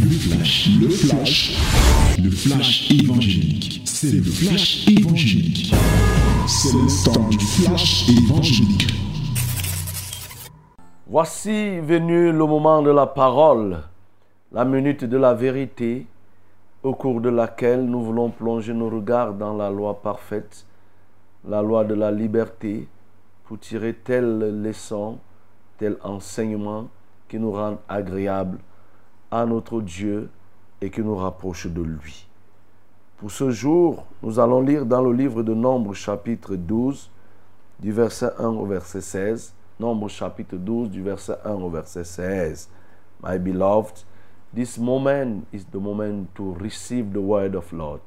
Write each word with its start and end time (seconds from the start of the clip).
Le 0.00 0.10
flash, 0.10 0.68
le 0.80 0.88
flash, 0.88 1.56
le 2.22 2.30
flash 2.30 2.90
évangélique. 2.90 3.82
C'est 3.84 4.12
le 4.12 4.22
flash 4.22 4.86
évangélique. 4.88 5.74
C'est 6.46 6.72
le 6.72 7.04
temps 7.04 7.28
du 7.28 7.38
flash 7.38 8.08
évangélique. 8.08 8.86
Voici 11.06 11.78
venu 11.80 12.32
le 12.32 12.46
moment 12.46 12.82
de 12.82 12.90
la 12.90 13.06
parole, 13.06 13.82
la 14.52 14.64
minute 14.64 15.04
de 15.04 15.16
la 15.16 15.34
vérité, 15.34 16.06
au 16.82 16.94
cours 16.94 17.20
de 17.20 17.30
laquelle 17.30 17.84
nous 17.84 18.02
voulons 18.02 18.30
plonger 18.30 18.74
nos 18.74 18.90
regards 18.90 19.34
dans 19.34 19.54
la 19.54 19.70
loi 19.70 20.00
parfaite, 20.02 20.66
la 21.48 21.62
loi 21.62 21.84
de 21.84 21.94
la 21.94 22.10
liberté, 22.12 22.86
pour 23.44 23.58
tirer 23.58 23.94
telle 23.94 24.62
leçon, 24.62 25.18
tel 25.78 25.96
enseignement 26.02 26.88
qui 27.28 27.38
nous 27.38 27.52
rend 27.52 27.78
agréables 27.88 28.58
à 29.30 29.46
notre 29.46 29.80
Dieu 29.80 30.30
et 30.80 30.90
qui 30.90 31.00
nous 31.00 31.16
rapproche 31.16 31.66
de 31.66 31.82
lui. 31.82 32.26
Pour 33.16 33.30
ce 33.30 33.50
jour, 33.50 34.04
nous 34.22 34.38
allons 34.38 34.60
lire 34.60 34.84
dans 34.84 35.02
le 35.02 35.12
livre 35.12 35.42
de 35.42 35.54
Nombre 35.54 35.94
chapitre 35.94 36.54
12, 36.54 37.10
du 37.80 37.92
verset 37.92 38.30
1 38.38 38.48
au 38.48 38.66
verset 38.66 39.00
16. 39.00 39.54
Nombre 39.80 40.08
chapitre 40.08 40.56
12, 40.56 40.90
du 40.90 41.02
verset 41.02 41.36
1 41.44 41.52
au 41.54 41.70
verset 41.70 42.04
16. 42.04 42.68
My 43.22 43.38
beloved, 43.38 44.04
this 44.54 44.78
moment 44.78 45.46
is 45.52 45.64
the 45.72 45.76
moment 45.76 46.26
to 46.34 46.54
receive 46.60 47.12
the 47.12 47.20
word 47.20 47.54
of 47.54 47.72
Lord. 47.72 48.00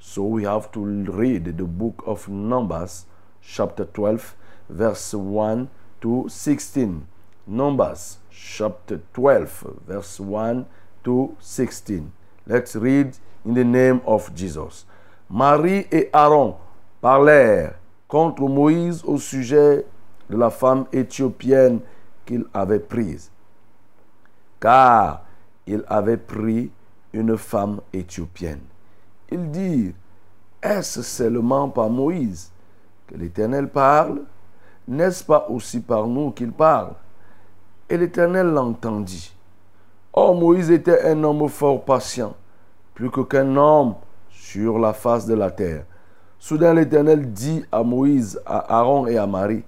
So 0.00 0.24
we 0.24 0.44
have 0.44 0.72
to 0.72 0.84
read 0.84 1.56
the 1.56 1.64
book 1.64 2.02
of 2.06 2.28
Numbers, 2.28 3.06
chapter 3.40 3.84
12, 3.84 4.34
verse 4.68 5.14
1 5.14 5.68
to 6.00 6.26
16. 6.28 7.06
Numbers 7.46 8.18
chapter 8.30 9.00
12, 9.12 9.80
verse 9.86 10.20
1 10.20 10.66
to 11.04 11.34
16. 11.40 12.12
Let's 12.46 12.76
read 12.76 13.16
in 13.44 13.54
the 13.54 13.64
name 13.64 14.00
of 14.06 14.34
Jesus. 14.34 14.84
Marie 15.28 15.86
et 15.90 16.10
Aaron 16.12 16.56
parlèrent 17.00 17.74
contre 18.08 18.42
Moïse 18.48 19.02
au 19.04 19.18
sujet 19.18 19.86
de 20.28 20.36
la 20.36 20.50
femme 20.50 20.86
éthiopienne 20.92 21.80
qu'il 22.26 22.44
avait 22.52 22.80
prise. 22.80 23.30
Car 24.60 25.24
il 25.66 25.84
avait 25.88 26.16
pris 26.16 26.70
une 27.12 27.36
femme 27.36 27.80
éthiopienne. 27.92 28.60
Ils 29.30 29.50
dirent, 29.50 29.94
est-ce 30.62 31.02
seulement 31.02 31.68
par 31.68 31.88
Moïse 31.88 32.50
que 33.06 33.16
l'Éternel 33.16 33.68
parle? 33.68 34.22
N'est-ce 34.86 35.24
pas 35.24 35.46
aussi 35.48 35.80
par 35.80 36.06
nous 36.06 36.32
qu'il 36.32 36.52
parle? 36.52 36.94
Et 37.90 37.96
l'Éternel 37.96 38.46
l'entendit. 38.46 39.34
Or 40.12 40.34
Moïse 40.34 40.70
était 40.70 41.02
un 41.02 41.24
homme 41.24 41.48
fort 41.48 41.84
patient, 41.84 42.34
plus 42.94 43.10
qu'aucun 43.10 43.56
homme 43.56 43.94
sur 44.30 44.78
la 44.78 44.92
face 44.92 45.26
de 45.26 45.34
la 45.34 45.50
terre. 45.50 45.84
Soudain 46.38 46.72
l'Éternel 46.72 47.32
dit 47.32 47.64
à 47.72 47.82
Moïse, 47.82 48.40
à 48.46 48.78
Aaron 48.78 49.08
et 49.08 49.18
à 49.18 49.26
Marie, 49.26 49.64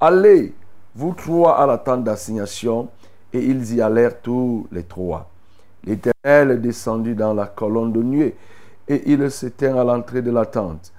Allez, 0.00 0.54
vous 0.94 1.12
trois 1.12 1.58
à 1.58 1.66
la 1.66 1.76
tente 1.76 2.02
d'assignation. 2.02 2.88
Et 3.32 3.44
ils 3.44 3.74
y 3.74 3.82
allèrent 3.82 4.20
tous 4.22 4.66
les 4.72 4.84
trois. 4.84 5.28
L'Éternel 5.84 6.60
descendit 6.60 7.14
dans 7.14 7.34
la 7.34 7.46
colonne 7.46 7.92
de 7.92 8.02
nuée 8.02 8.36
et 8.88 9.12
il 9.12 9.30
se 9.30 9.46
tint 9.46 9.76
à 9.76 9.84
l'entrée 9.84 10.22
de 10.22 10.30
la 10.30 10.46
tente. 10.46 10.92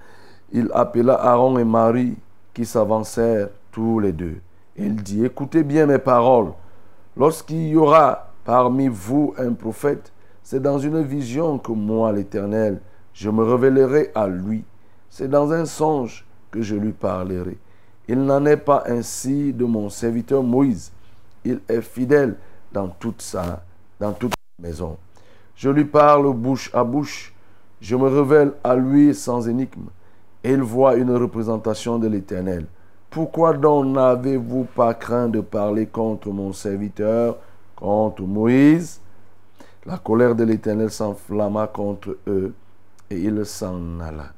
Il 0.52 0.70
appela 0.72 1.14
Aaron 1.14 1.58
et 1.58 1.64
Marie 1.64 2.16
qui 2.54 2.64
s'avancèrent 2.64 3.48
tous 3.72 3.98
les 3.98 4.12
deux. 4.12 4.40
Il 4.76 4.94
dit, 5.02 5.24
écoutez 5.24 5.64
bien 5.64 5.86
mes 5.86 5.98
paroles. 5.98 6.52
Lorsqu'il 7.18 7.66
y 7.66 7.76
aura 7.76 8.30
parmi 8.44 8.86
vous 8.86 9.34
un 9.38 9.52
prophète, 9.52 10.12
c'est 10.44 10.62
dans 10.62 10.78
une 10.78 11.02
vision 11.02 11.58
que 11.58 11.72
moi, 11.72 12.12
l'Éternel, 12.12 12.80
je 13.12 13.28
me 13.28 13.42
révélerai 13.42 14.12
à 14.14 14.28
lui. 14.28 14.64
C'est 15.10 15.28
dans 15.28 15.52
un 15.52 15.64
songe 15.64 16.24
que 16.52 16.62
je 16.62 16.76
lui 16.76 16.92
parlerai. 16.92 17.58
Il 18.06 18.22
n'en 18.22 18.46
est 18.46 18.56
pas 18.56 18.84
ainsi 18.86 19.52
de 19.52 19.64
mon 19.64 19.90
serviteur 19.90 20.44
Moïse. 20.44 20.92
Il 21.44 21.60
est 21.68 21.82
fidèle 21.82 22.36
dans 22.72 22.88
toute 22.88 23.20
sa, 23.20 23.64
dans 23.98 24.12
toute 24.12 24.32
maison. 24.62 24.96
Je 25.56 25.70
lui 25.70 25.84
parle 25.84 26.32
bouche 26.32 26.70
à 26.72 26.84
bouche. 26.84 27.34
Je 27.80 27.96
me 27.96 28.06
révèle 28.06 28.52
à 28.62 28.76
lui 28.76 29.12
sans 29.12 29.48
énigme. 29.48 29.88
Et 30.44 30.52
il 30.52 30.62
voit 30.62 30.94
une 30.94 31.10
représentation 31.10 31.98
de 31.98 32.06
l'Éternel. 32.06 32.66
Pourquoi 33.10 33.54
donc 33.54 33.86
n'avez-vous 33.86 34.64
pas 34.64 34.92
craint 34.94 35.28
de 35.28 35.40
parler 35.40 35.86
contre 35.86 36.28
mon 36.28 36.52
serviteur, 36.52 37.38
contre 37.74 38.22
Moïse? 38.22 39.00
La 39.86 39.96
colère 39.96 40.34
de 40.34 40.44
l'Éternel 40.44 40.90
s'enflamma 40.90 41.66
contre 41.68 42.18
eux 42.26 42.52
et 43.08 43.18
il 43.18 43.46
s'en 43.46 44.00
alla. 44.00 44.32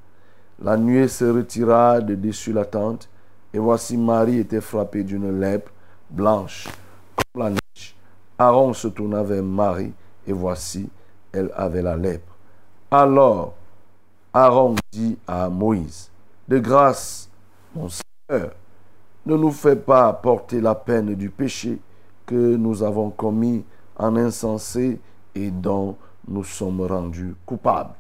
La 0.63 0.77
nuée 0.77 1.09
se 1.09 1.25
retira 1.25 2.01
de 2.01 2.15
dessus 2.15 2.53
la 2.53 2.65
tente 2.65 3.09
et 3.53 3.59
voici 3.59 3.97
Marie 3.97 4.39
était 4.39 4.61
frappée 4.61 5.03
d'une 5.03 5.41
lèpre 5.41 5.73
blanche 6.09 6.69
comme 7.17 7.43
la 7.43 7.51
neige. 7.51 7.97
Aaron 8.39 8.73
se 8.73 8.87
tourna 8.89 9.25
vers 9.25 9.43
Marie 9.43 9.93
et 10.27 10.33
voici, 10.33 10.89
elle 11.33 11.51
avait 11.57 11.83
la 11.83 11.97
lèpre. 11.97 12.33
Alors 12.91 13.55
Aaron 14.33 14.77
dit 14.93 15.19
à 15.27 15.49
Moïse, 15.49 16.11
De 16.47 16.59
grâce, 16.61 17.29
mon 17.75 17.89
Seigneur, 17.89 18.53
ne 19.27 19.37
nous 19.37 19.51
fais 19.51 19.77
pas 19.77 20.13
porter 20.13 20.61
la 20.61 20.75
peine 20.75 21.15
du 21.15 21.31
péché 21.31 21.79
que 22.27 22.57
nous 22.57 22.83
avons 22.83 23.11
commis 23.11 23.65
en 23.97 24.17
insensé 24.17 25.01
et 25.35 25.51
dont 25.51 25.97
nous 26.27 26.45
sommes 26.45 26.81
rendus 26.83 27.35
coupables. 27.45 27.95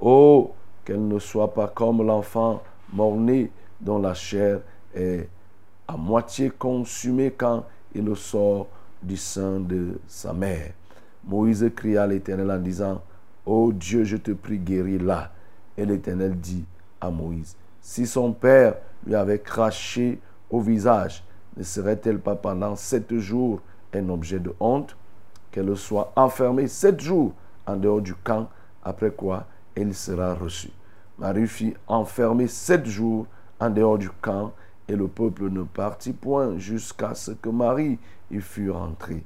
Oh, 0.00 0.52
qu'elle 0.84 1.06
ne 1.06 1.18
soit 1.18 1.54
pas 1.54 1.68
comme 1.68 2.04
l'enfant 2.04 2.62
mort-né 2.92 3.50
dont 3.80 3.98
la 3.98 4.14
chair 4.14 4.60
est 4.94 5.28
à 5.88 5.96
moitié 5.96 6.50
consumée 6.50 7.32
quand 7.36 7.64
il 7.94 8.14
sort 8.16 8.68
du 9.02 9.16
sein 9.16 9.60
de 9.60 10.00
sa 10.06 10.32
mère. 10.32 10.72
Moïse 11.24 11.70
cria 11.74 12.04
à 12.04 12.06
l'Éternel 12.06 12.50
en 12.50 12.58
disant, 12.58 13.02
Ô 13.46 13.72
Dieu, 13.72 14.04
je 14.04 14.16
te 14.16 14.32
prie, 14.32 14.58
guéris-la. 14.58 15.32
Et 15.76 15.84
l'Éternel 15.84 16.38
dit 16.38 16.64
à 17.00 17.10
Moïse, 17.10 17.56
si 17.80 18.06
son 18.06 18.32
père 18.32 18.76
lui 19.06 19.14
avait 19.14 19.40
craché 19.40 20.20
au 20.52 20.60
visage, 20.60 21.24
ne 21.56 21.64
serait-elle 21.64 22.20
pas 22.20 22.36
pendant 22.36 22.76
sept 22.76 23.12
jours 23.18 23.60
un 23.92 24.08
objet 24.08 24.38
de 24.38 24.54
honte? 24.60 24.96
Qu'elle 25.50 25.76
soit 25.76 26.12
enfermée 26.16 26.68
sept 26.68 27.00
jours 27.00 27.32
en 27.66 27.76
dehors 27.76 28.00
du 28.00 28.14
camp, 28.14 28.48
après 28.84 29.10
quoi 29.10 29.46
elle 29.74 29.94
sera 29.94 30.34
reçue. 30.34 30.70
Marie 31.18 31.46
fut 31.46 31.74
enfermée 31.86 32.46
sept 32.48 32.86
jours 32.86 33.26
en 33.60 33.70
dehors 33.70 33.98
du 33.98 34.08
camp, 34.08 34.52
et 34.88 34.96
le 34.96 35.08
peuple 35.08 35.48
ne 35.50 35.62
partit 35.62 36.12
point 36.12 36.58
jusqu'à 36.58 37.14
ce 37.14 37.32
que 37.32 37.48
Marie 37.48 37.98
y 38.30 38.40
fût 38.40 38.70
rentrée. 38.70 39.24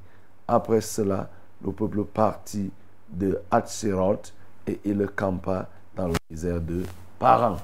Après 0.48 0.80
cela, 0.80 1.28
le 1.64 1.72
peuple 1.72 2.04
partit 2.04 2.70
de 3.08 3.40
Hatzeroth 3.50 4.34
et 4.66 4.80
il 4.84 5.06
campa 5.14 5.68
dans 5.96 6.08
le 6.08 6.14
désert 6.28 6.60
de 6.60 6.82
Paran. 7.18 7.56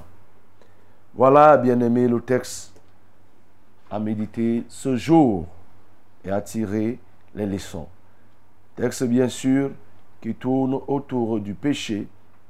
Voilà, 1.13 1.57
bien-aimé, 1.57 2.07
le 2.07 2.19
texte 2.19 2.72
à 3.93 3.99
méditer 3.99 4.63
ce 4.69 4.95
jour 4.95 5.45
et 6.25 6.31
à 6.31 6.41
tirer 6.41 6.97
les 7.35 7.45
leçons. 7.45 7.87
Texte, 8.75 9.03
bien 9.03 9.29
sûr, 9.29 9.69
qui 10.19 10.33
tourne 10.33 10.79
autour 10.87 11.39
du 11.39 11.53
péché 11.53 12.07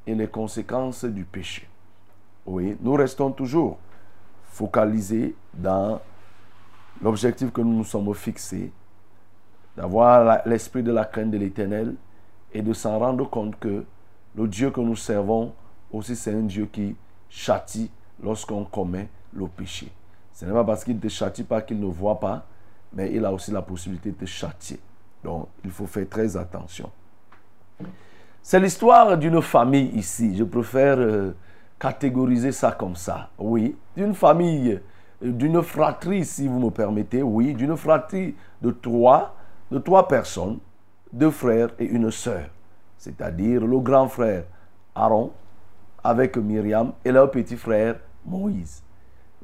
et 0.08 0.16
les 0.16 0.28
conséquences 0.28 1.03
du 1.03 1.26
péché. 1.26 1.68
Oui, 2.46 2.78
nous 2.80 2.94
restons 2.94 3.30
toujours 3.32 3.78
focalisés 4.46 5.36
dans 5.53 6.00
l'objectif 7.02 7.52
que 7.52 7.59
nous 7.59 7.74
nous 7.74 7.84
sommes 7.84 8.14
fixés, 8.14 8.72
d'avoir 9.76 10.48
l'esprit 10.48 10.82
de 10.82 10.94
la 10.94 11.03
crainte 11.03 11.32
de 11.32 11.38
l'éternel 11.38 11.94
et 12.53 12.62
de 12.62 12.72
s'en 12.72 13.00
rendre 13.00 13.29
compte 13.29 13.59
que 13.59 13.84
le 14.38 14.47
Dieu 14.47 14.72
que 14.72 14.79
nous 14.79 14.96
servons 14.96 15.52
aussi, 15.91 16.16
c'est 16.16 16.34
un 16.34 16.44
Dieu 16.44 16.70
qui 16.72 16.96
châtie 17.29 17.91
lorsqu'on 18.23 18.64
commet 18.64 19.09
le 19.34 19.47
péché. 19.47 19.91
Ce 20.34 20.46
n'est 20.46 20.52
pas 20.52 20.64
parce 20.64 20.84
qu'il 20.84 20.96
ne 20.96 21.00
te 21.00 21.08
châtie 21.08 21.44
pas 21.44 21.62
qu'il 21.62 21.80
ne 21.80 21.85
voit 21.85 22.20
pas, 22.20 22.46
mais 22.91 23.12
il 23.14 23.24
a 23.24 23.32
aussi 23.32 23.52
la 23.52 23.62
possibilité 23.62 24.12
de 24.12 24.18
te 24.18 24.26
châtier. 24.26 24.80
Donc, 25.24 25.47
il 25.64 25.72
faut 25.72 25.85
faire 25.85 26.09
très 26.09 26.35
attention. 26.35 26.90
C'est 28.41 28.59
l'histoire 28.59 29.18
d'une 29.18 29.41
famille 29.41 29.90
ici. 29.96 30.35
Je 30.35 30.44
préfère 30.44 30.97
euh, 30.97 31.32
catégoriser 31.80 32.52
ça 32.52 32.72
comme 32.72 32.96
ça. 32.96 33.30
Oui, 33.38 33.78
d'une 33.96 34.14
famille, 34.14 34.82
euh, 35.24 35.32
d'une 35.32 35.62
fratrie, 35.62 36.26
si 36.26 36.47
vous 36.47 36.59
me 36.59 36.70
permettez. 36.70 37.24
Oui, 37.24 37.53
d'une 37.53 37.78
fratrie 37.78 38.36
de 38.62 38.72
trois, 38.72 39.36
de 39.72 39.78
trois 39.78 40.08
personnes, 40.08 40.59
deux 41.12 41.32
frères 41.32 41.70
et 41.79 41.86
une 41.86 42.12
sœur. 42.12 42.50
C'est-à-dire 42.97 43.66
le 43.66 43.79
grand 43.79 44.08
frère 44.08 44.44
Aaron 44.96 45.32
avec 46.03 46.38
Myriam 46.38 46.91
et 47.06 47.12
leur 47.12 47.32
petit 47.32 47.56
frère 47.56 47.96
Moïse. 48.26 48.84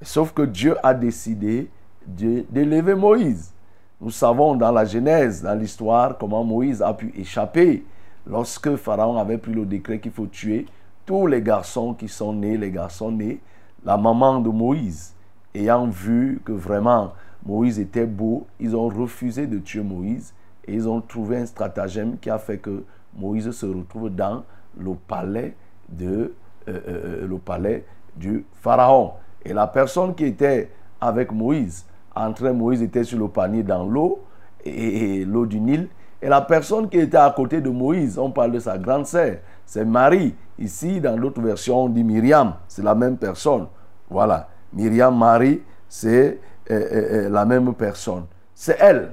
Sauf 0.01 0.33
que 0.33 0.43
Dieu 0.43 0.75
a 0.83 0.93
décidé 0.93 1.69
d'élever 2.07 2.95
Moïse. 2.95 3.53
Nous 4.01 4.11
savons 4.11 4.55
dans 4.55 4.71
la 4.71 4.85
Genèse, 4.85 5.43
dans 5.43 5.53
l'histoire, 5.53 6.17
comment 6.17 6.43
Moïse 6.43 6.81
a 6.81 6.93
pu 6.93 7.13
échapper 7.17 7.83
lorsque 8.25 8.75
Pharaon 8.77 9.17
avait 9.17 9.37
pris 9.37 9.53
le 9.53 9.65
décret 9.65 9.99
qu'il 9.99 10.11
faut 10.11 10.27
tuer 10.27 10.65
tous 11.05 11.27
les 11.27 11.41
garçons 11.41 11.93
qui 11.93 12.07
sont 12.07 12.33
nés, 12.33 12.57
les 12.57 12.71
garçons 12.71 13.11
nés, 13.11 13.39
la 13.83 13.97
maman 13.97 14.39
de 14.39 14.49
Moïse, 14.49 15.13
ayant 15.53 15.87
vu 15.87 16.39
que 16.45 16.51
vraiment 16.51 17.13
Moïse 17.45 17.79
était 17.79 18.05
beau, 18.05 18.47
ils 18.59 18.75
ont 18.75 18.87
refusé 18.87 19.47
de 19.47 19.59
tuer 19.59 19.81
Moïse 19.81 20.33
et 20.67 20.75
ils 20.75 20.87
ont 20.87 21.01
trouvé 21.01 21.37
un 21.37 21.45
stratagème 21.45 22.17
qui 22.19 22.29
a 22.29 22.37
fait 22.37 22.57
que 22.57 22.83
Moïse 23.15 23.49
se 23.51 23.65
retrouve 23.65 24.09
dans 24.09 24.43
le 24.77 24.93
palais, 24.93 25.55
euh, 26.01 26.27
euh, 26.67 26.79
euh, 26.87 27.27
le 27.27 27.37
palais 27.37 27.85
du 28.15 28.45
Pharaon. 28.61 29.13
Et 29.45 29.53
la 29.53 29.67
personne 29.67 30.13
qui 30.15 30.25
était 30.25 30.69
avec 30.99 31.31
Moïse, 31.31 31.85
entre 32.15 32.49
Moïse 32.49 32.81
était 32.81 33.03
sur 33.03 33.19
le 33.19 33.27
panier 33.27 33.63
dans 33.63 33.85
l'eau, 33.85 34.21
et, 34.65 35.23
l'eau 35.25 35.45
du 35.45 35.59
Nil, 35.59 35.87
et 36.21 36.27
la 36.27 36.41
personne 36.41 36.89
qui 36.89 36.97
était 36.97 37.17
à 37.17 37.31
côté 37.33 37.61
de 37.61 37.69
Moïse, 37.69 38.17
on 38.19 38.31
parle 38.31 38.51
de 38.51 38.59
sa 38.59 38.77
grande 38.77 39.05
sœur, 39.05 39.37
c'est 39.65 39.85
Marie. 39.85 40.35
Ici, 40.57 40.99
dans 40.99 41.15
l'autre 41.15 41.39
version, 41.41 41.83
on 41.83 41.89
dit 41.89 42.03
Myriam, 42.03 42.55
c'est 42.67 42.83
la 42.83 42.93
même 42.93 43.15
personne. 43.15 43.67
Voilà, 44.09 44.49
Myriam, 44.73 45.17
Marie, 45.17 45.61
c'est 45.87 46.39
la 46.67 47.45
même 47.45 47.73
personne. 47.73 48.25
C'est 48.53 48.77
elle. 48.79 49.11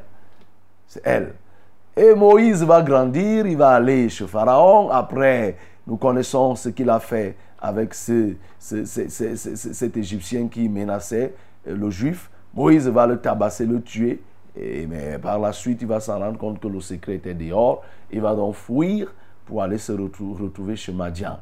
C'est 0.88 1.02
elle. 1.05 1.34
Et 1.96 2.14
Moïse 2.14 2.62
va 2.64 2.82
grandir, 2.82 3.46
il 3.46 3.56
va 3.56 3.70
aller 3.70 4.08
chez 4.08 4.26
Pharaon. 4.26 4.90
Après, 4.90 5.56
nous 5.87 5.96
connaissons 5.96 6.55
ce 6.55 6.69
qu'il 6.70 6.90
a 6.90 6.99
fait 7.00 7.37
avec 7.61 7.94
ce, 7.94 8.35
cet 8.58 9.97
Égyptien 9.97 10.49
qui 10.49 10.69
menaçait 10.69 11.35
euh, 11.67 11.76
le 11.76 11.91
Juif. 11.91 12.31
Moïse 12.55 12.88
va 12.88 13.06
le 13.06 13.19
tabasser, 13.19 13.67
le 13.67 13.82
tuer. 13.82 14.23
Mais 14.56 15.19
par 15.19 15.38
la 15.38 15.53
suite, 15.53 15.82
il 15.82 15.88
va 15.88 16.00
s'en 16.00 16.19
rendre 16.19 16.38
compte 16.38 16.61
que 16.61 16.69
le 16.69 16.81
secret 16.81 17.17
était 17.17 17.35
dehors. 17.35 17.82
Il 18.11 18.23
va 18.23 18.35
donc 18.35 18.55
fuir 18.55 19.12
pour 19.44 19.62
aller 19.62 19.76
se 19.76 19.93
retrouver 19.93 20.76
chez 20.76 20.93
Madian. 20.93 21.38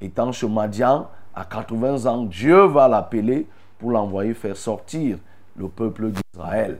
Étant 0.00 0.32
chez 0.32 0.48
Madian, 0.48 1.08
à 1.34 1.44
80 1.44 2.06
ans, 2.06 2.24
Dieu 2.24 2.64
va 2.64 2.88
l'appeler 2.88 3.46
pour 3.78 3.90
l'envoyer 3.90 4.32
faire 4.32 4.56
sortir 4.56 5.18
le 5.56 5.68
peuple 5.68 6.10
d'Israël. 6.10 6.78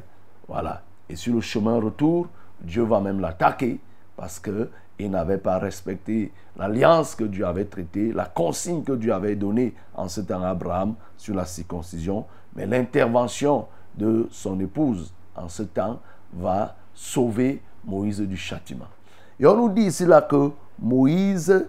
Voilà. 0.49 0.83
Et 1.09 1.17
sur 1.17 1.35
le 1.35 1.41
chemin 1.41 1.79
retour, 1.79 2.29
Dieu 2.61 2.83
va 2.83 3.01
même 3.01 3.21
l'attaquer 3.21 3.79
parce 4.17 4.41
qu'il 4.41 5.11
n'avait 5.11 5.39
pas 5.39 5.59
respecté 5.59 6.33
l'alliance 6.57 7.15
que 7.15 7.25
Dieu 7.25 7.47
avait 7.47 7.65
traitée, 7.65 8.13
la 8.13 8.27
consigne 8.27 8.83
que 8.83 8.93
Dieu 8.93 9.13
avait 9.13 9.37
donnée 9.37 9.75
en 9.95 10.09
ce 10.09 10.21
temps 10.21 10.43
à 10.43 10.49
Abraham 10.49 10.95
sur 11.17 11.35
la 11.35 11.45
circoncision. 11.45 12.25
Mais 12.55 12.67
l'intervention 12.67 13.67
de 13.95 14.29
son 14.31 14.59
épouse 14.61 15.13
en 15.37 15.49
ce 15.49 15.63
temps 15.65 16.01
va 16.33 16.77
sauver 16.95 17.63
Moïse 17.85 18.21
du 18.21 18.37
châtiment. 18.37 18.87
Et 19.39 19.47
on 19.47 19.57
nous 19.57 19.69
dit 19.69 19.83
ici 19.83 20.07
là 20.07 20.23
que 20.23 20.51
Moïse, 20.79 21.67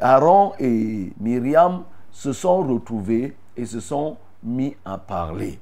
Aaron 0.00 0.52
et 0.58 1.12
Myriam 1.20 1.82
se 2.10 2.32
sont 2.32 2.62
retrouvés 2.62 3.36
et 3.56 3.66
se 3.66 3.80
sont 3.80 4.16
mis 4.42 4.76
à 4.84 4.98
parler. 4.98 5.60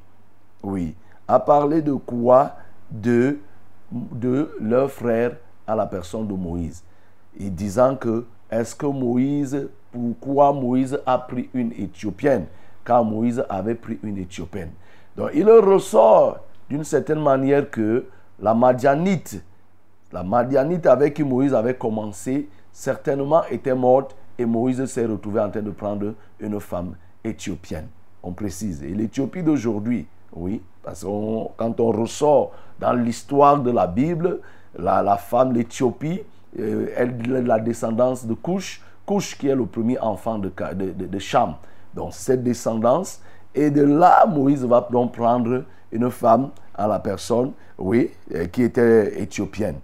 Oui, 0.63 0.95
à 1.27 1.41
parler 1.41 1.83
de 1.83 1.93
quoi? 1.95 2.57
De 2.91 3.39
de 3.93 4.55
leur 4.61 4.91
frère 4.91 5.37
à 5.67 5.75
la 5.75 5.87
personne 5.87 6.27
de 6.27 6.35
Moïse. 6.35 6.83
Et 7.41 7.51
disant 7.51 7.97
que, 7.97 8.27
est-ce 8.51 8.75
que 8.75 8.87
Moïse, 8.87 9.69
pourquoi 9.91 10.53
Moïse 10.53 11.01
a 11.07 11.19
pris 11.19 11.49
une 11.55 11.73
Éthiopienne 11.73 12.47
Car 12.85 13.05
Moïse 13.05 13.43
avait 13.49 13.75
pris 13.75 13.99
une 14.03 14.19
Éthiopienne. 14.19 14.71
Donc 15.17 15.31
il 15.35 15.49
ressort 15.49 16.41
d'une 16.69 16.85
certaine 16.85 17.21
manière 17.21 17.69
que 17.71 18.05
la 18.41 18.55
Madianite, 18.55 19.43
la 20.13 20.23
Madianite 20.23 20.87
avec 20.87 21.15
qui 21.15 21.25
Moïse 21.25 21.55
avait 21.55 21.75
commencé, 21.75 22.49
certainement 22.73 23.43
était 23.51 23.75
morte 23.75 24.15
et 24.39 24.45
Moïse 24.45 24.85
s'est 24.87 25.07
retrouvé 25.07 25.41
en 25.41 25.51
train 25.51 25.63
de 25.63 25.71
prendre 25.71 26.15
une 26.39 26.61
femme 26.61 26.95
éthiopienne. 27.25 27.89
On 28.23 28.33
précise. 28.33 28.83
Et 28.83 28.89
l'Éthiopie 28.89 29.43
d'aujourd'hui, 29.43 30.07
oui, 30.33 30.63
parce 30.83 31.03
que 31.03 31.07
quand 31.57 31.81
on 31.81 31.93
ressort 31.93 32.53
dans 32.79 32.93
l'histoire 32.93 33.61
de 33.61 33.71
la 33.71 33.87
Bible, 33.87 34.41
la, 34.79 35.17
femme, 35.17 35.53
l'Éthiopie, 35.53 36.23
euh, 36.59 36.87
elle 36.97 37.45
la 37.45 37.59
descendance 37.61 38.27
de 38.27 38.35
Couche, 38.35 38.83
Couche 39.07 39.37
qui 39.37 39.49
est 39.49 39.55
le 39.55 39.67
premier 39.67 39.99
enfant 39.99 40.39
de, 40.39 40.53
de, 40.75 41.07
de, 41.07 41.19
Cham. 41.19 41.55
Donc 41.95 42.13
cette 42.13 42.43
descendance, 42.43 43.21
et 43.55 43.71
de 43.71 43.83
là, 43.83 44.27
Moïse 44.27 44.65
va 44.65 44.87
donc 44.91 45.13
prendre 45.13 45.65
une 45.93 46.11
femme 46.11 46.51
à 46.75 46.87
la 46.87 46.99
personne, 46.99 47.53
oui, 47.79 48.11
euh, 48.35 48.47
qui 48.47 48.63
était 48.63 49.21
éthiopienne. 49.21 49.77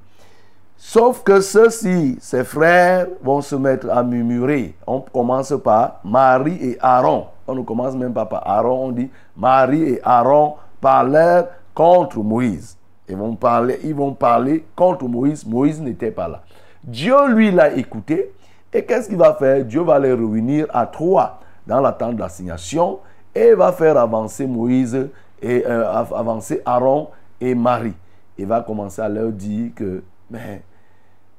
Sauf 0.76 1.22
que 1.22 1.40
ceux-ci, 1.40 2.18
ses 2.20 2.44
frères, 2.44 3.06
vont 3.22 3.40
se 3.40 3.56
mettre 3.56 3.90
à 3.90 4.02
murmurer. 4.02 4.74
On 4.86 5.00
commence 5.00 5.54
par 5.64 6.00
Marie 6.04 6.58
et 6.60 6.78
Aaron. 6.80 7.26
On 7.46 7.54
ne 7.54 7.62
commence 7.62 7.94
même 7.94 8.12
pas 8.12 8.26
par 8.26 8.46
Aaron, 8.46 8.86
on 8.86 8.92
dit 8.92 9.10
Marie 9.36 9.84
et 9.84 10.00
Aaron 10.04 10.56
parlèrent 10.80 11.46
contre 11.74 12.18
Moïse. 12.18 12.75
Ils 13.08 13.16
vont 13.16 13.34
parler, 13.36 13.78
ils 13.84 13.94
vont 13.94 14.12
parler 14.12 14.64
contre 14.74 15.06
Moïse. 15.06 15.46
Moïse 15.46 15.80
n'était 15.80 16.10
pas 16.10 16.28
là. 16.28 16.42
Dieu, 16.82 17.14
lui, 17.28 17.50
l'a 17.50 17.74
écouté. 17.74 18.32
Et 18.72 18.84
qu'est-ce 18.84 19.08
qu'il 19.08 19.18
va 19.18 19.34
faire? 19.34 19.64
Dieu 19.64 19.82
va 19.82 19.98
les 19.98 20.12
réunir 20.12 20.66
à 20.70 20.86
trois 20.86 21.40
dans 21.66 21.80
la 21.80 21.92
tente 21.92 22.16
d'assignation 22.16 22.98
et 23.34 23.54
va 23.54 23.72
faire 23.72 23.96
avancer 23.96 24.46
Moïse 24.46 25.08
et 25.40 25.64
euh, 25.66 25.92
avancer 25.92 26.62
Aaron 26.64 27.08
et 27.40 27.54
Marie. 27.54 27.94
Il 28.38 28.46
va 28.46 28.60
commencer 28.60 29.00
à 29.00 29.08
leur 29.08 29.30
dire 29.30 29.70
que, 29.74 30.02
mais 30.30 30.62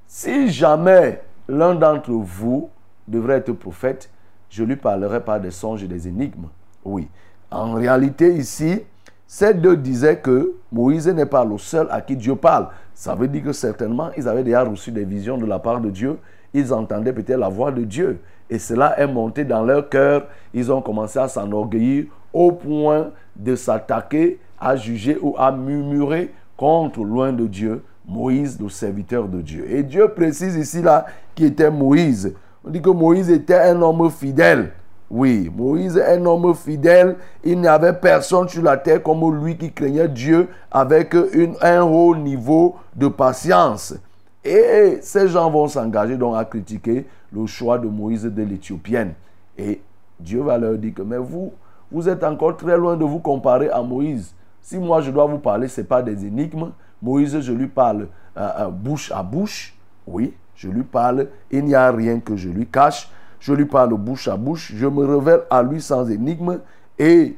si 0.08 0.50
jamais 0.50 1.22
l'un 1.48 1.75
d'entre 1.75 2.12
vous 2.12 2.70
devrait 3.08 3.38
être 3.38 3.52
prophète, 3.52 4.10
je 4.50 4.63
lui 4.63 4.75
parlerai 4.75 5.24
pas 5.24 5.40
des 5.40 5.52
songes 5.52 5.84
et 5.84 5.88
des 5.88 6.08
énigmes. 6.08 6.48
Oui. 6.84 7.08
En 7.52 7.74
réalité, 7.74 8.34
ici, 8.36 8.84
ces 9.27 9.53
deux 9.53 9.75
disaient 9.75 10.19
que 10.19 10.53
Moïse 10.71 11.07
n'est 11.09 11.25
pas 11.25 11.44
le 11.44 11.57
seul 11.57 11.88
à 11.91 12.00
qui 12.00 12.15
Dieu 12.15 12.38
parle. 12.38 12.69
Ça 12.94 13.13
veut 13.13 13.27
dire 13.27 13.44
que 13.44 13.51
certainement, 13.51 14.09
ils 14.18 14.25
avaient 14.27 14.44
déjà 14.44 14.63
reçu 14.63 14.89
des 14.89 15.03
visions 15.03 15.38
de 15.38 15.45
la 15.45 15.59
part 15.59 15.81
de 15.81 15.89
Dieu. 15.89 16.18
Ils 16.53 16.74
entendaient 16.74 17.12
peut-être 17.12 17.38
la 17.38 17.50
voix 17.50 17.71
de 17.71 17.83
Dieu. 17.83 18.19
Et 18.50 18.57
cela 18.57 18.97
est 18.97 19.06
monté 19.06 19.44
dans 19.44 19.63
leur 19.63 19.89
cœur. 19.89 20.27
Ils 20.53 20.71
ont 20.71 20.81
commencé 20.81 21.19
à 21.19 21.27
s'enorgueillir 21.27 22.06
au 22.31 22.53
point 22.53 23.12
de 23.35 23.56
s'attaquer, 23.56 24.39
à 24.59 24.77
juger 24.77 25.18
ou 25.21 25.35
à 25.38 25.51
murmurer 25.51 26.33
contre, 26.56 27.03
loin 27.03 27.33
de 27.33 27.47
Dieu, 27.47 27.83
Moïse, 28.07 28.57
le 28.62 28.69
serviteur 28.69 29.27
de 29.27 29.41
Dieu. 29.41 29.65
Et 29.69 29.83
Dieu 29.83 30.07
précise 30.07 30.56
ici 30.56 30.81
là 30.81 31.06
qui 31.35 31.43
était 31.43 31.69
Moïse. 31.69 32.34
On 32.63 32.69
dit 32.69 32.81
que 32.81 32.89
Moïse 32.89 33.29
était 33.29 33.60
un 33.60 33.81
homme 33.81 34.10
fidèle. 34.10 34.72
Oui, 35.10 35.50
Moïse 35.56 35.96
est 35.96 36.18
un 36.18 36.26
homme 36.26 36.54
fidèle. 36.54 37.16
Il 37.44 37.62
n'y 37.62 37.68
avait 37.68 37.94
personne 37.94 38.50
sur 38.50 38.62
la 38.62 38.76
terre 38.76 39.02
comme 39.02 39.42
lui 39.42 39.58
qui 39.58 39.72
craignait 39.72 40.10
Dieu 40.10 40.50
avec 40.70 41.16
un 41.62 41.82
haut 41.82 42.16
niveau 42.16 42.76
de 42.96 43.08
patience. 43.08 43.96
Et 44.44 45.00
ces 45.02 45.30
gens 45.30 45.50
vont 45.50 45.68
s'engager 45.68 46.18
donc 46.18 46.36
à 46.36 46.44
critiquer 46.44 47.06
le 47.32 47.46
choix 47.46 47.78
de 47.78 47.88
Moïse 47.88 48.24
de 48.24 48.44
l'Éthiopienne. 48.44 49.14
Et 49.58 49.82
Dieu 50.20 50.42
va 50.42 50.58
leur 50.58 50.78
dire 50.78 50.94
que, 50.94 51.02
mais 51.02 51.18
vous, 51.18 51.54
vous 51.92 52.10
êtes 52.10 52.24
encore 52.24 52.58
très 52.58 52.78
loin 52.78 52.98
de 52.98 53.06
vous 53.06 53.20
comparer 53.20 53.70
à 53.70 53.82
Moïse. 53.82 54.34
Si 54.62 54.78
moi 54.78 55.00
je 55.02 55.12
dois 55.12 55.26
vous 55.26 55.40
parler, 55.40 55.68
ce 55.70 55.82
n'est 55.82 55.88
pas 55.88 56.02
des 56.02 56.26
énigmes. 56.26 56.72
Moïse, 57.02 57.40
je 57.40 57.54
lui 57.54 57.68
parle 57.68 58.08
euh, 58.38 58.50
euh, 58.60 58.68
bouche 58.68 59.12
à 59.12 59.24
bouche. 59.24 59.74
Oui, 60.06 60.34
je 60.56 60.70
lui 60.70 60.84
parle. 60.84 61.28
Il 61.52 61.66
n'y 61.66 61.76
a 61.76 61.92
rien 61.92 62.20
que 62.20 62.36
je 62.36 62.50
lui 62.50 62.68
cache. 62.68 63.10
Je 63.39 63.53
lui 63.53 63.65
parle 63.65 63.94
bouche 63.96 64.27
à 64.27 64.38
bouche. 64.38 64.72
Je 64.75 64.88
me 64.88 65.06
révèle 65.06 65.41
à 65.50 65.63
lui 65.63 65.82
sans 65.82 66.10
énigme. 66.10 66.60
Et 66.98 67.36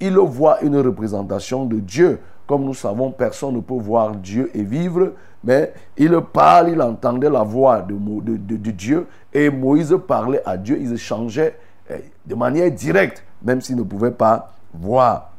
il 0.00 0.16
voit 0.16 0.62
une 0.62 0.76
représentation 0.78 1.64
de 1.64 1.80
Dieu. 1.80 2.20
Comme 2.46 2.64
nous 2.64 2.74
savons, 2.74 3.10
personne 3.10 3.54
ne 3.54 3.60
peut 3.60 3.74
voir 3.74 4.14
Dieu 4.14 4.50
et 4.54 4.62
vivre. 4.62 5.12
Mais 5.42 5.72
il 5.96 6.18
parle, 6.32 6.70
il 6.70 6.80
entendait 6.80 7.30
la 7.30 7.42
voix 7.42 7.82
de, 7.82 8.70
Dieu. 8.70 9.06
Et 9.32 9.50
Moïse 9.50 9.96
parlait 10.06 10.42
à 10.44 10.56
Dieu. 10.56 10.78
Ils 10.80 10.92
échangeaient 10.92 11.58
eh, 11.90 12.04
de 12.24 12.34
manière 12.34 12.70
directe, 12.70 13.24
même 13.42 13.60
s'ils 13.60 13.76
ne 13.76 13.82
pouvaient 13.82 14.10
pas 14.10 14.52
voir. 14.72 15.32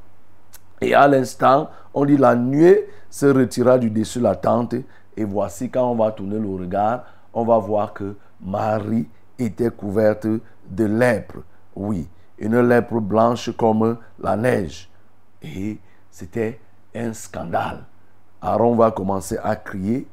Et 0.81 0.93
à 0.93 1.07
l'instant, 1.07 1.69
on 1.93 2.05
dit 2.05 2.17
la 2.17 2.35
nuée 2.35 2.88
se 3.09 3.25
retira 3.25 3.77
du 3.77 3.89
dessus 3.89 4.19
de 4.19 4.24
la 4.25 4.35
tente. 4.35 4.75
Et 5.17 5.24
voici 5.24 5.69
quand 5.69 5.89
on 5.89 5.95
va 5.95 6.12
tourner 6.12 6.38
le 6.38 6.50
regard, 6.50 7.05
on 7.33 7.45
va 7.45 7.57
voir 7.57 7.93
que 7.93 8.15
Marie 8.41 9.07
était 9.37 9.69
couverte 9.69 10.27
de 10.69 10.85
lèpre. 10.85 11.37
Oui, 11.75 12.07
une 12.37 12.59
lèpre 12.61 12.99
blanche 12.99 13.51
comme 13.55 13.97
la 14.19 14.35
neige. 14.35 14.89
Et 15.41 15.77
c'était 16.09 16.59
un 16.95 17.13
scandale. 17.13 17.83
Aaron 18.41 18.75
va 18.75 18.91
commencer 18.91 19.37
à 19.43 19.55
crier. 19.55 20.07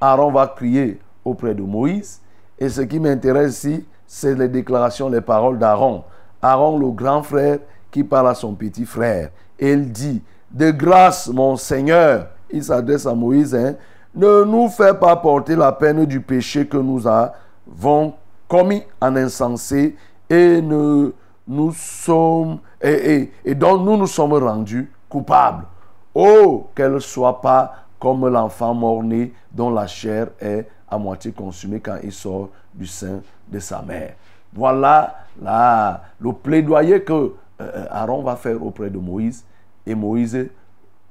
Aaron 0.00 0.32
va 0.32 0.48
crier 0.48 1.00
auprès 1.24 1.54
de 1.54 1.62
Moïse. 1.62 2.20
Et 2.58 2.68
ce 2.68 2.82
qui 2.82 3.00
m'intéresse 3.00 3.64
ici, 3.64 3.86
c'est 4.06 4.34
les 4.34 4.48
déclarations, 4.48 5.08
les 5.08 5.20
paroles 5.20 5.58
d'Aaron. 5.58 6.04
Aaron, 6.42 6.78
le 6.78 6.90
grand 6.90 7.22
frère, 7.22 7.58
qui 7.90 8.04
parle 8.04 8.28
à 8.28 8.34
son 8.34 8.54
petit 8.54 8.84
frère. 8.84 9.30
Et 9.58 9.72
il 9.72 9.90
dit, 9.92 10.22
de 10.50 10.70
grâce, 10.70 11.28
mon 11.28 11.56
Seigneur, 11.56 12.28
il 12.50 12.62
s'adresse 12.62 13.06
à 13.06 13.14
Moïse, 13.14 13.54
hein, 13.54 13.74
ne 14.14 14.44
nous 14.44 14.68
fais 14.68 14.94
pas 14.94 15.16
porter 15.16 15.56
la 15.56 15.72
peine 15.72 16.04
du 16.04 16.20
péché 16.20 16.66
que 16.66 16.76
nous 16.76 17.06
avons 17.06 18.14
commis 18.48 18.82
en 19.00 19.16
insensé 19.16 19.96
et 20.28 20.60
ne 20.60 21.12
nous 21.46 21.72
sommes 21.72 22.58
et, 22.80 23.30
dont 23.54 23.78
nous 23.78 23.96
nous 23.96 24.06
sommes 24.06 24.34
rendus 24.34 24.90
coupables. 25.08 25.64
Oh, 26.14 26.68
qu'elle 26.74 26.94
ne 26.94 26.98
soit 26.98 27.40
pas 27.40 27.74
comme 27.98 28.28
l'enfant 28.28 28.74
mort-né 28.74 29.32
dont 29.50 29.70
la 29.70 29.86
chair 29.86 30.28
est 30.40 30.68
à 30.88 30.98
moitié 30.98 31.32
consumée 31.32 31.80
quand 31.80 31.96
il 32.02 32.12
sort 32.12 32.50
du 32.72 32.86
sein 32.86 33.20
de 33.48 33.58
sa 33.58 33.82
mère. 33.82 34.14
Voilà 34.52 35.16
là, 35.42 36.02
le 36.20 36.32
plaidoyer 36.32 37.02
que 37.02 37.32
euh, 37.60 37.86
Aaron 37.90 38.22
va 38.22 38.36
faire 38.36 38.62
auprès 38.62 38.90
de 38.90 38.98
Moïse. 38.98 39.44
Et 39.86 39.94
Moïse, 39.94 40.48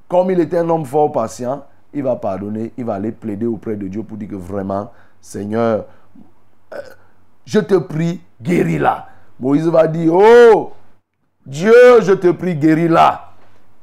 comme 0.08 0.32
il 0.32 0.40
était 0.40 0.58
un 0.58 0.70
homme 0.70 0.86
fort 0.86 1.12
patient, 1.12 1.64
il 1.94 2.04
va 2.04 2.16
pardonner, 2.16 2.72
il 2.78 2.86
va 2.86 2.96
aller 2.96 3.12
plaider 3.12 3.46
auprès 3.46 3.76
de 3.76 3.88
Dieu 3.88 4.04
pour 4.04 4.18
dire 4.18 4.30
que 4.30 4.36
vraiment, 4.36 4.92
Seigneur, 5.22 5.86
euh, 6.74 6.78
je 7.46 7.60
te 7.60 7.76
prie, 7.76 8.22
guéris-la. 8.42 9.08
Moïse 9.40 9.68
va 9.68 9.88
dire, 9.88 10.14
oh, 10.14 10.74
Dieu, 11.46 11.74
je 12.02 12.14
te 12.14 12.32
prie, 12.32 12.56
guéris-la. 12.56 13.34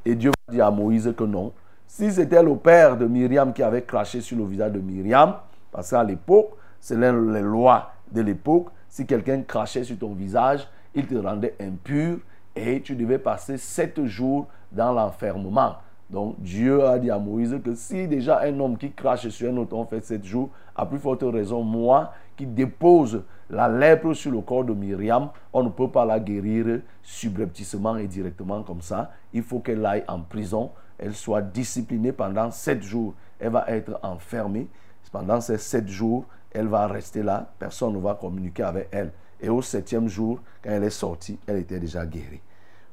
Et 0.05 0.15
Dieu 0.15 0.31
va 0.47 0.53
dire 0.53 0.65
à 0.65 0.71
Moïse 0.71 1.13
que 1.15 1.23
non. 1.23 1.53
Si 1.87 2.11
c'était 2.11 2.41
le 2.41 2.55
père 2.55 2.97
de 2.97 3.05
Myriam 3.05 3.53
qui 3.53 3.61
avait 3.61 3.83
craché 3.83 4.21
sur 4.21 4.37
le 4.37 4.45
visage 4.45 4.71
de 4.71 4.79
Myriam, 4.79 5.35
parce 5.71 5.89
qu'à 5.91 6.03
l'époque, 6.03 6.51
c'est 6.79 6.97
les 6.97 7.41
lois 7.41 7.91
de 8.11 8.21
l'époque, 8.21 8.67
si 8.89 9.05
quelqu'un 9.05 9.41
crachait 9.43 9.83
sur 9.83 9.97
ton 9.97 10.13
visage, 10.13 10.67
il 10.95 11.05
te 11.05 11.15
rendait 11.15 11.55
impur 11.59 12.17
et 12.55 12.81
tu 12.81 12.95
devais 12.95 13.19
passer 13.19 13.57
sept 13.57 14.03
jours 14.05 14.47
dans 14.71 14.91
l'enfermement. 14.91 15.75
Donc 16.09 16.35
Dieu 16.39 16.83
a 16.85 16.99
dit 16.99 17.09
à 17.09 17.17
Moïse 17.17 17.57
que 17.63 17.73
si 17.73 18.07
déjà 18.07 18.41
un 18.41 18.59
homme 18.59 18.77
qui 18.77 18.91
crache 18.91 19.29
sur 19.29 19.51
un 19.51 19.57
autre, 19.57 19.75
on 19.75 19.85
fait 19.85 20.03
sept 20.03 20.25
jours, 20.25 20.49
à 20.75 20.85
plus 20.85 20.99
forte 20.99 21.23
raison, 21.23 21.63
moi 21.63 22.13
qui 22.35 22.45
dépose 22.45 23.23
la 23.51 23.67
lèpre 23.67 24.13
sur 24.13 24.31
le 24.31 24.39
corps 24.41 24.63
de 24.63 24.73
Myriam, 24.73 25.29
on 25.51 25.63
ne 25.63 25.69
peut 25.69 25.89
pas 25.89 26.05
la 26.05 26.19
guérir 26.19 26.81
subrepticement 27.03 27.97
et 27.97 28.07
directement 28.07 28.63
comme 28.63 28.81
ça. 28.81 29.11
Il 29.33 29.43
faut 29.43 29.59
qu'elle 29.59 29.85
aille 29.85 30.05
en 30.07 30.21
prison, 30.21 30.71
elle 30.97 31.13
soit 31.13 31.41
disciplinée 31.41 32.13
pendant 32.13 32.49
sept 32.49 32.81
jours. 32.81 33.13
Elle 33.39 33.51
va 33.51 33.65
être 33.67 33.99
enfermée. 34.03 34.67
Pendant 35.11 35.41
ces 35.41 35.57
sept 35.57 35.89
jours, 35.89 36.23
elle 36.51 36.67
va 36.67 36.87
rester 36.87 37.21
là, 37.21 37.51
personne 37.59 37.93
ne 37.93 37.99
va 37.99 38.15
communiquer 38.15 38.63
avec 38.63 38.87
elle. 38.91 39.11
Et 39.41 39.49
au 39.49 39.61
septième 39.61 40.07
jour, 40.07 40.39
quand 40.63 40.69
elle 40.69 40.85
est 40.85 40.89
sortie, 40.89 41.37
elle 41.45 41.57
était 41.57 41.79
déjà 41.79 42.05
guérie. 42.05 42.39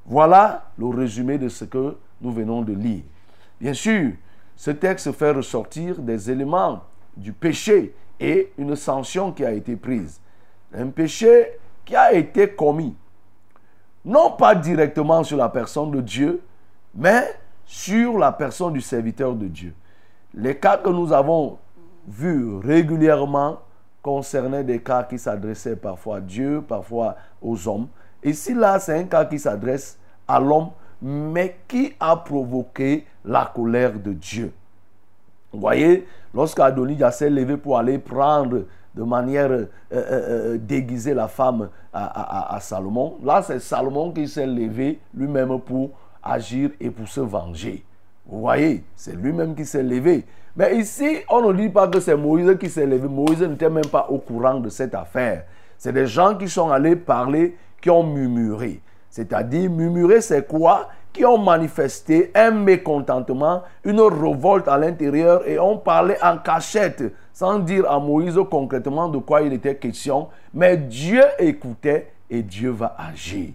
Voilà 0.05 0.73
le 0.77 0.87
résumé 0.87 1.39
de 1.39 1.49
ce 1.49 1.65
que 1.65 1.97
nous 2.21 2.33
venons 2.33 2.63
de 2.63 2.73
lire. 2.73 3.05
Bien 3.61 3.75
sûr, 3.75 4.13
ce 4.57 4.73
texte 4.73 5.13
fait 5.13 5.31
ressortir 5.31 6.01
des 6.01 6.29
éléments 6.29 6.83
du 7.17 7.33
péché 7.33 7.95
et 8.19 8.53
une 8.59 8.75
sanction 8.75 9.31
qui 9.31 9.45
a 9.45 9.53
été 9.53 9.77
prise. 9.77 10.21
Un 10.75 10.89
péché 10.89 11.59
qui 11.85 11.97
a 11.97 12.13
été 12.13 12.49
commis, 12.51 12.95
non 14.05 14.33
pas 14.33 14.55
directement 14.55 15.23
sur 15.25 15.37
la 15.37 15.49
personne 15.49 15.91
de 15.91 16.01
Dieu, 16.01 16.43
mais 16.95 17.35
sur 17.65 18.19
la 18.19 18.33
personne 18.33 18.73
du 18.73 18.81
serviteur 18.81 19.35
de 19.35 19.47
Dieu. 19.47 19.75
Les 20.35 20.57
cas 20.57 20.77
que 20.77 20.91
nous 20.91 21.13
avons 21.13 21.59
vus 22.07 22.57
régulièrement 22.59 23.61
concernaient 24.03 24.65
des 24.65 24.81
cas 24.81 25.03
qui 25.03 25.19
s'adressaient 25.19 25.77
parfois 25.77 26.17
à 26.17 26.21
Dieu, 26.21 26.63
parfois 26.67 27.17
aux 27.43 27.69
hommes. 27.69 27.89
Ici, 28.23 28.55
là, 28.55 28.79
c'est 28.79 28.99
un 28.99 29.05
cas 29.05 29.25
qui 29.25 29.39
s'adresse 29.39 29.99
à 30.27 30.41
l'homme, 30.41 30.71
mais 31.01 31.59
qui 31.69 31.95
a 32.01 32.17
provoqué 32.17 33.07
la 33.25 33.51
colère 33.55 33.99
de 33.99 34.13
Dieu. 34.13 34.53
Vous 35.53 35.61
voyez, 35.61 36.07
lorsqu'Adonijah 36.35 37.11
s'est 37.11 37.31
levé 37.31 37.57
pour 37.57 37.79
aller 37.79 37.99
prendre 37.99 38.65
de 38.95 39.03
manière 39.03 39.51
euh, 39.51 39.67
euh, 39.93 40.05
euh, 40.55 40.59
déguisée 40.59 41.15
la 41.15 41.29
femme 41.29 41.69
à, 41.93 42.55
à 42.55 42.61
Salomon, 42.61 43.17
là 43.23 43.43
c'est 43.43 43.61
Salomon 43.61 44.13
qui 44.13 44.29
s'est 44.29 44.47
levé 44.47 44.99
lui-même 45.15 45.59
pour 45.61 45.91
agir 46.23 46.71
et 46.81 46.91
pour 46.91 47.09
se 47.09 47.21
venger. 47.21 47.85
Vous 48.27 48.41
voyez, 48.41 48.85
c'est 48.95 49.17
lui-même 49.17 49.55
qui 49.55 49.65
s'est 49.65 49.83
levé. 49.83 50.25
Mais 50.55 50.77
ici, 50.77 51.19
on 51.31 51.41
ne 51.41 51.57
dit 51.57 51.71
pas 51.71 51.89
que 51.89 51.99
c'est 52.01 52.17
Moïse 52.17 52.57
qui 52.59 52.69
s'est 52.69 52.85
levé. 52.85 53.09
Moïse 53.09 53.41
n'était 53.43 53.71
même 53.71 53.87
pas 53.87 54.07
au 54.11 54.19
courant 54.19 54.61
de 54.61 54.69
cette 54.69 54.95
affaire. 54.95 55.45
C'est 55.79 55.93
des 55.93 56.07
gens 56.07 56.37
qui 56.37 56.49
sont 56.49 56.71
allés 56.71 56.97
parler, 56.97 57.57
qui 57.81 57.89
ont 57.89 58.03
murmuré. 58.03 58.83
C'est-à-dire, 59.09 59.71
murmurer, 59.71 60.21
c'est 60.21 60.47
quoi? 60.47 60.89
Qui 61.19 61.25
ont 61.25 61.37
manifesté 61.37 62.31
un 62.33 62.53
mécontentement, 62.53 63.65
une 63.83 64.01
révolte 64.01 64.69
à 64.69 64.79
l'intérieur 64.79 65.45
et 65.49 65.59
ont 65.59 65.77
parlé 65.77 66.15
en 66.23 66.39
cachette, 66.39 67.03
sans 67.33 67.59
dire 67.59 67.91
à 67.91 67.99
Moïse 67.99 68.39
concrètement 68.49 69.09
de 69.09 69.19
quoi 69.19 69.43
il 69.43 69.53
était 69.53 69.75
question. 69.75 70.29
Mais 70.55 70.77
Dieu 70.77 71.25
écoutait 71.41 72.13
et 72.31 72.41
Dieu 72.41 72.71
va 72.71 72.95
agir. 72.97 73.49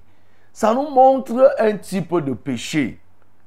Ça 0.51 0.73
nous 0.73 0.89
montre 0.89 1.55
un 1.57 1.77
type 1.77 2.13
de 2.19 2.33
péché. 2.33 2.99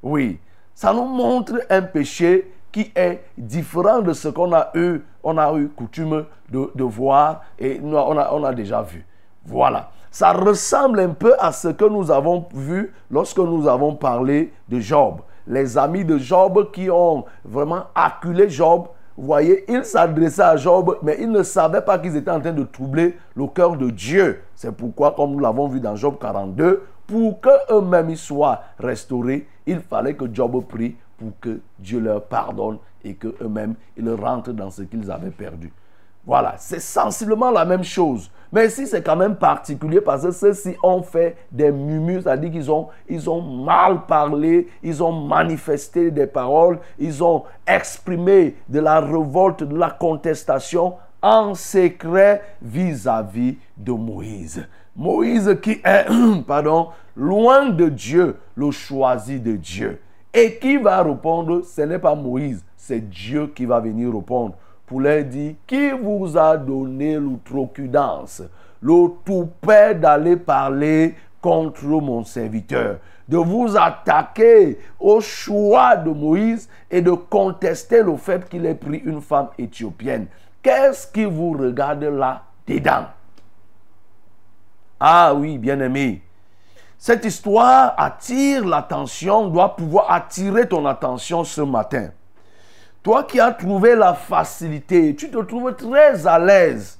Oui, 0.02 0.38
ça 0.74 0.94
nous 0.94 1.04
montre 1.04 1.60
un 1.68 1.82
péché 1.82 2.50
qui 2.72 2.90
est 2.96 3.22
différent 3.36 4.00
de 4.00 4.14
ce 4.14 4.28
qu'on 4.28 4.54
a 4.54 4.70
eu, 4.72 5.02
on 5.22 5.36
a 5.36 5.52
eu 5.58 5.68
coutume 5.68 6.24
de, 6.48 6.84
voir 6.84 7.42
et 7.58 7.78
on 7.84 8.16
a, 8.16 8.32
on 8.32 8.44
a 8.44 8.54
déjà 8.54 8.80
vu. 8.80 9.04
Voilà. 9.44 9.90
Ça 10.16 10.32
ressemble 10.32 11.00
un 11.00 11.10
peu 11.10 11.34
à 11.38 11.52
ce 11.52 11.68
que 11.68 11.84
nous 11.84 12.10
avons 12.10 12.46
vu 12.54 12.90
lorsque 13.10 13.36
nous 13.36 13.68
avons 13.68 13.94
parlé 13.94 14.50
de 14.66 14.80
Job. 14.80 15.16
Les 15.46 15.76
amis 15.76 16.06
de 16.06 16.16
Job 16.16 16.70
qui 16.72 16.88
ont 16.88 17.26
vraiment 17.44 17.82
acculé 17.94 18.48
Job, 18.48 18.86
vous 19.14 19.26
voyez, 19.26 19.70
ils 19.70 19.84
s'adressaient 19.84 20.40
à 20.40 20.56
Job, 20.56 20.96
mais 21.02 21.18
ils 21.20 21.30
ne 21.30 21.42
savaient 21.42 21.82
pas 21.82 21.98
qu'ils 21.98 22.16
étaient 22.16 22.30
en 22.30 22.40
train 22.40 22.54
de 22.54 22.62
troubler 22.62 23.18
le 23.34 23.46
cœur 23.48 23.76
de 23.76 23.90
Dieu. 23.90 24.40
C'est 24.54 24.74
pourquoi, 24.74 25.12
comme 25.12 25.32
nous 25.32 25.38
l'avons 25.38 25.68
vu 25.68 25.80
dans 25.80 25.96
Job 25.96 26.16
42, 26.18 26.84
pour 27.06 27.38
qu'eux-mêmes 27.42 28.16
soient 28.16 28.62
restaurés, 28.78 29.46
il 29.66 29.80
fallait 29.80 30.14
que 30.14 30.24
Job 30.32 30.64
prie 30.66 30.96
pour 31.18 31.32
que 31.42 31.60
Dieu 31.78 32.00
leur 32.00 32.22
pardonne 32.22 32.78
et 33.04 33.12
qu'eux-mêmes, 33.16 33.74
ils 33.98 34.10
rentrent 34.10 34.52
dans 34.52 34.70
ce 34.70 34.80
qu'ils 34.80 35.10
avaient 35.10 35.28
perdu. 35.28 35.70
Voilà, 36.24 36.54
c'est 36.56 36.80
sensiblement 36.80 37.50
la 37.50 37.66
même 37.66 37.84
chose. 37.84 38.30
Mais 38.56 38.68
ici, 38.68 38.86
c'est 38.86 39.02
quand 39.02 39.16
même 39.16 39.36
particulier 39.36 40.00
parce 40.00 40.22
que 40.22 40.30
ceux-ci 40.30 40.76
ont 40.82 41.02
fait 41.02 41.36
des 41.52 41.70
murmures, 41.70 42.22
c'est-à-dire 42.22 42.50
qu'ils 42.50 42.70
ont, 42.70 42.88
ils 43.06 43.28
ont 43.28 43.42
mal 43.42 44.06
parlé, 44.06 44.68
ils 44.82 45.02
ont 45.02 45.12
manifesté 45.12 46.10
des 46.10 46.26
paroles, 46.26 46.78
ils 46.98 47.22
ont 47.22 47.42
exprimé 47.66 48.56
de 48.66 48.80
la 48.80 49.00
révolte, 49.00 49.62
de 49.62 49.76
la 49.76 49.90
contestation 49.90 50.94
en 51.20 51.54
secret 51.54 52.40
vis-à-vis 52.62 53.58
de 53.76 53.92
Moïse. 53.92 54.66
Moïse 54.96 55.54
qui 55.60 55.72
est, 55.84 56.06
pardon, 56.46 56.88
loin 57.14 57.68
de 57.68 57.90
Dieu, 57.90 58.38
le 58.54 58.70
choisi 58.70 59.38
de 59.38 59.54
Dieu. 59.56 60.00
Et 60.32 60.56
qui 60.58 60.78
va 60.78 61.02
répondre 61.02 61.60
Ce 61.62 61.82
n'est 61.82 61.98
pas 61.98 62.14
Moïse, 62.14 62.64
c'est 62.74 63.06
Dieu 63.06 63.48
qui 63.48 63.66
va 63.66 63.80
venir 63.80 64.14
répondre 64.14 64.54
pour 64.86 65.00
leur 65.00 65.24
dire, 65.24 65.54
qui 65.66 65.90
vous 65.90 66.38
a 66.38 66.56
donné 66.56 67.16
l'outrecuidance, 67.16 68.42
le 68.80 69.08
toupet 69.24 69.94
d'aller 69.94 70.36
parler 70.36 71.14
contre 71.40 71.84
mon 71.84 72.24
serviteur, 72.24 72.98
de 73.28 73.36
vous 73.36 73.76
attaquer 73.76 74.78
au 75.00 75.20
choix 75.20 75.96
de 75.96 76.10
Moïse 76.10 76.68
et 76.90 77.02
de 77.02 77.10
contester 77.10 78.02
le 78.02 78.16
fait 78.16 78.48
qu'il 78.48 78.64
ait 78.66 78.74
pris 78.74 78.98
une 78.98 79.20
femme 79.20 79.48
éthiopienne. 79.58 80.26
Qu'est-ce 80.62 81.06
qui 81.06 81.24
vous 81.24 81.52
regarde 81.52 82.04
là 82.04 82.42
dedans? 82.66 83.06
Ah 84.98 85.34
oui, 85.34 85.58
bien 85.58 85.78
aimé, 85.80 86.22
cette 86.98 87.24
histoire 87.24 87.94
attire 87.98 88.64
l'attention, 88.64 89.48
doit 89.48 89.76
pouvoir 89.76 90.10
attirer 90.10 90.66
ton 90.66 90.86
attention 90.86 91.44
ce 91.44 91.60
matin. 91.60 92.10
Toi 93.06 93.22
qui 93.22 93.38
as 93.38 93.52
trouvé 93.52 93.94
la 93.94 94.14
facilité, 94.14 95.14
tu 95.14 95.30
te 95.30 95.38
trouves 95.38 95.72
très 95.76 96.26
à 96.26 96.40
l'aise, 96.40 96.98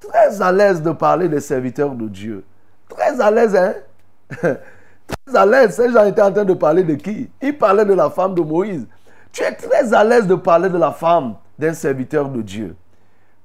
très 0.00 0.42
à 0.42 0.50
l'aise 0.50 0.82
de 0.82 0.90
parler 0.90 1.28
des 1.28 1.38
serviteurs 1.38 1.94
de 1.94 2.08
Dieu. 2.08 2.44
Très 2.88 3.20
à 3.20 3.30
l'aise, 3.30 3.54
hein? 3.54 3.74
très 4.40 5.36
à 5.36 5.46
l'aise. 5.46 5.76
Ces 5.76 5.92
gens 5.92 6.04
étaient 6.06 6.22
en 6.22 6.32
train 6.32 6.44
de 6.44 6.54
parler 6.54 6.82
de 6.82 6.96
qui? 6.96 7.30
Ils 7.40 7.56
parlaient 7.56 7.84
de 7.84 7.94
la 7.94 8.10
femme 8.10 8.34
de 8.34 8.40
Moïse. 8.40 8.84
Tu 9.30 9.44
es 9.44 9.52
très 9.52 9.94
à 9.94 10.02
l'aise 10.02 10.26
de 10.26 10.34
parler 10.34 10.70
de 10.70 10.76
la 10.76 10.90
femme 10.90 11.36
d'un 11.56 11.72
serviteur 11.72 12.28
de 12.30 12.42
Dieu. 12.42 12.74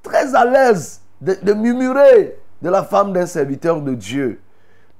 Très 0.01 0.33
à 0.33 0.45
l'aise 0.45 0.99
de, 1.21 1.53
murmurer 1.53 2.39
de 2.63 2.69
la 2.71 2.81
femme 2.81 3.13
d'un 3.13 3.27
serviteur 3.27 3.79
de 3.81 3.93
Dieu. 3.93 4.41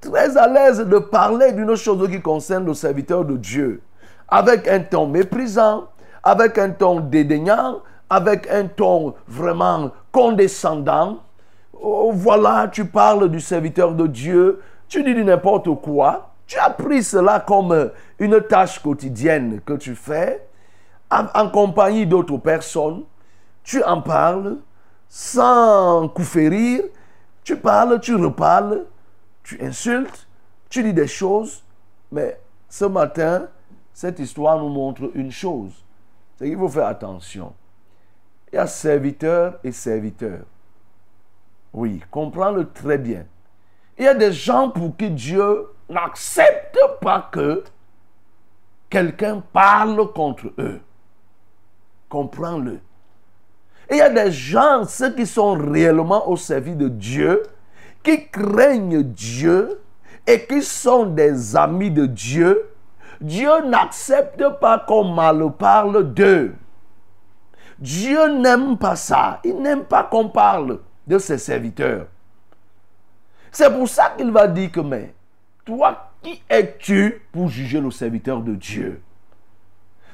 Très 0.00 0.36
à 0.36 0.46
l'aise 0.46 0.78
de 0.78 0.98
parler 1.00 1.50
d'une 1.50 1.74
chose 1.74 2.08
qui 2.08 2.22
concerne 2.22 2.64
le 2.64 2.74
serviteur 2.74 3.24
de 3.24 3.36
Dieu. 3.36 3.82
Avec 4.28 4.68
un 4.68 4.78
ton 4.78 5.08
méprisant, 5.08 5.88
avec 6.24 6.58
un 6.58 6.70
ton 6.70 7.00
dédaignant, 7.00 7.80
avec 8.10 8.50
un 8.50 8.66
ton 8.66 9.14
vraiment 9.28 9.92
condescendant. 10.10 11.18
Oh, 11.72 12.10
voilà, 12.12 12.68
tu 12.68 12.86
parles 12.86 13.28
du 13.28 13.40
serviteur 13.40 13.94
de 13.94 14.06
Dieu, 14.06 14.60
tu 14.88 15.04
dis 15.04 15.14
n'importe 15.14 15.68
quoi. 15.80 16.30
Tu 16.46 16.58
as 16.58 16.70
pris 16.70 17.02
cela 17.02 17.40
comme 17.40 17.90
une 18.18 18.40
tâche 18.40 18.80
quotidienne 18.80 19.60
que 19.64 19.74
tu 19.74 19.94
fais. 19.94 20.46
en 21.10 21.48
compagnie 21.48 22.06
d'autres 22.06 22.38
personnes, 22.38 23.04
tu 23.62 23.82
en 23.84 24.00
parles 24.02 24.56
sans 25.08 26.08
coup 26.08 26.24
férir, 26.24 26.82
tu 27.44 27.56
parles, 27.56 28.00
tu 28.00 28.16
reparles, 28.16 28.84
tu 29.44 29.62
insultes, 29.62 30.26
tu 30.68 30.82
dis 30.82 30.92
des 30.92 31.06
choses, 31.06 31.62
mais 32.10 32.40
ce 32.68 32.86
matin, 32.86 33.46
cette 33.92 34.18
histoire 34.18 34.58
nous 34.58 34.68
montre 34.68 35.10
une 35.14 35.30
chose, 35.30 35.72
c'est 36.36 36.46
qu'il 36.46 36.58
faut 36.58 36.68
faire 36.68 36.86
attention. 36.86 37.52
Il 38.52 38.56
y 38.56 38.58
a 38.58 38.66
serviteur 38.66 39.58
et 39.64 39.72
serviteur. 39.72 40.40
Oui, 41.72 42.00
comprends-le 42.10 42.70
très 42.70 42.98
bien. 42.98 43.24
Il 43.98 44.04
y 44.04 44.08
a 44.08 44.14
des 44.14 44.32
gens 44.32 44.70
pour 44.70 44.96
qui 44.96 45.10
Dieu 45.10 45.66
n'accepte 45.88 46.78
pas 47.00 47.28
que 47.32 47.64
quelqu'un 48.88 49.42
parle 49.52 50.12
contre 50.12 50.52
eux. 50.58 50.80
Comprends-le. 52.08 52.80
Il 53.90 53.96
y 53.96 54.00
a 54.00 54.08
des 54.08 54.30
gens, 54.30 54.84
ceux 54.84 55.14
qui 55.14 55.26
sont 55.26 55.54
réellement 55.54 56.28
au 56.28 56.36
service 56.36 56.76
de 56.76 56.88
Dieu, 56.88 57.42
qui 58.02 58.28
craignent 58.28 59.02
Dieu 59.02 59.80
et 60.26 60.46
qui 60.46 60.62
sont 60.62 61.06
des 61.06 61.56
amis 61.56 61.90
de 61.90 62.06
Dieu, 62.06 62.70
Dieu 63.24 63.62
n'accepte 63.64 64.44
pas 64.60 64.78
qu'on 64.78 65.04
mal 65.04 65.50
parle 65.58 66.12
d'eux. 66.12 66.54
Dieu 67.78 68.28
n'aime 68.38 68.76
pas 68.76 68.96
ça. 68.96 69.40
Il 69.44 69.62
n'aime 69.62 69.84
pas 69.84 70.04
qu'on 70.04 70.28
parle 70.28 70.80
de 71.06 71.18
ses 71.18 71.38
serviteurs. 71.38 72.06
C'est 73.50 73.72
pour 73.72 73.88
ça 73.88 74.10
qu'il 74.10 74.30
va 74.30 74.46
dire 74.46 74.70
que, 74.70 74.80
mais, 74.80 75.14
toi, 75.64 76.10
qui 76.22 76.42
es-tu 76.50 77.22
pour 77.32 77.48
juger 77.48 77.80
le 77.80 77.90
serviteur 77.90 78.42
de 78.42 78.54
Dieu? 78.54 79.00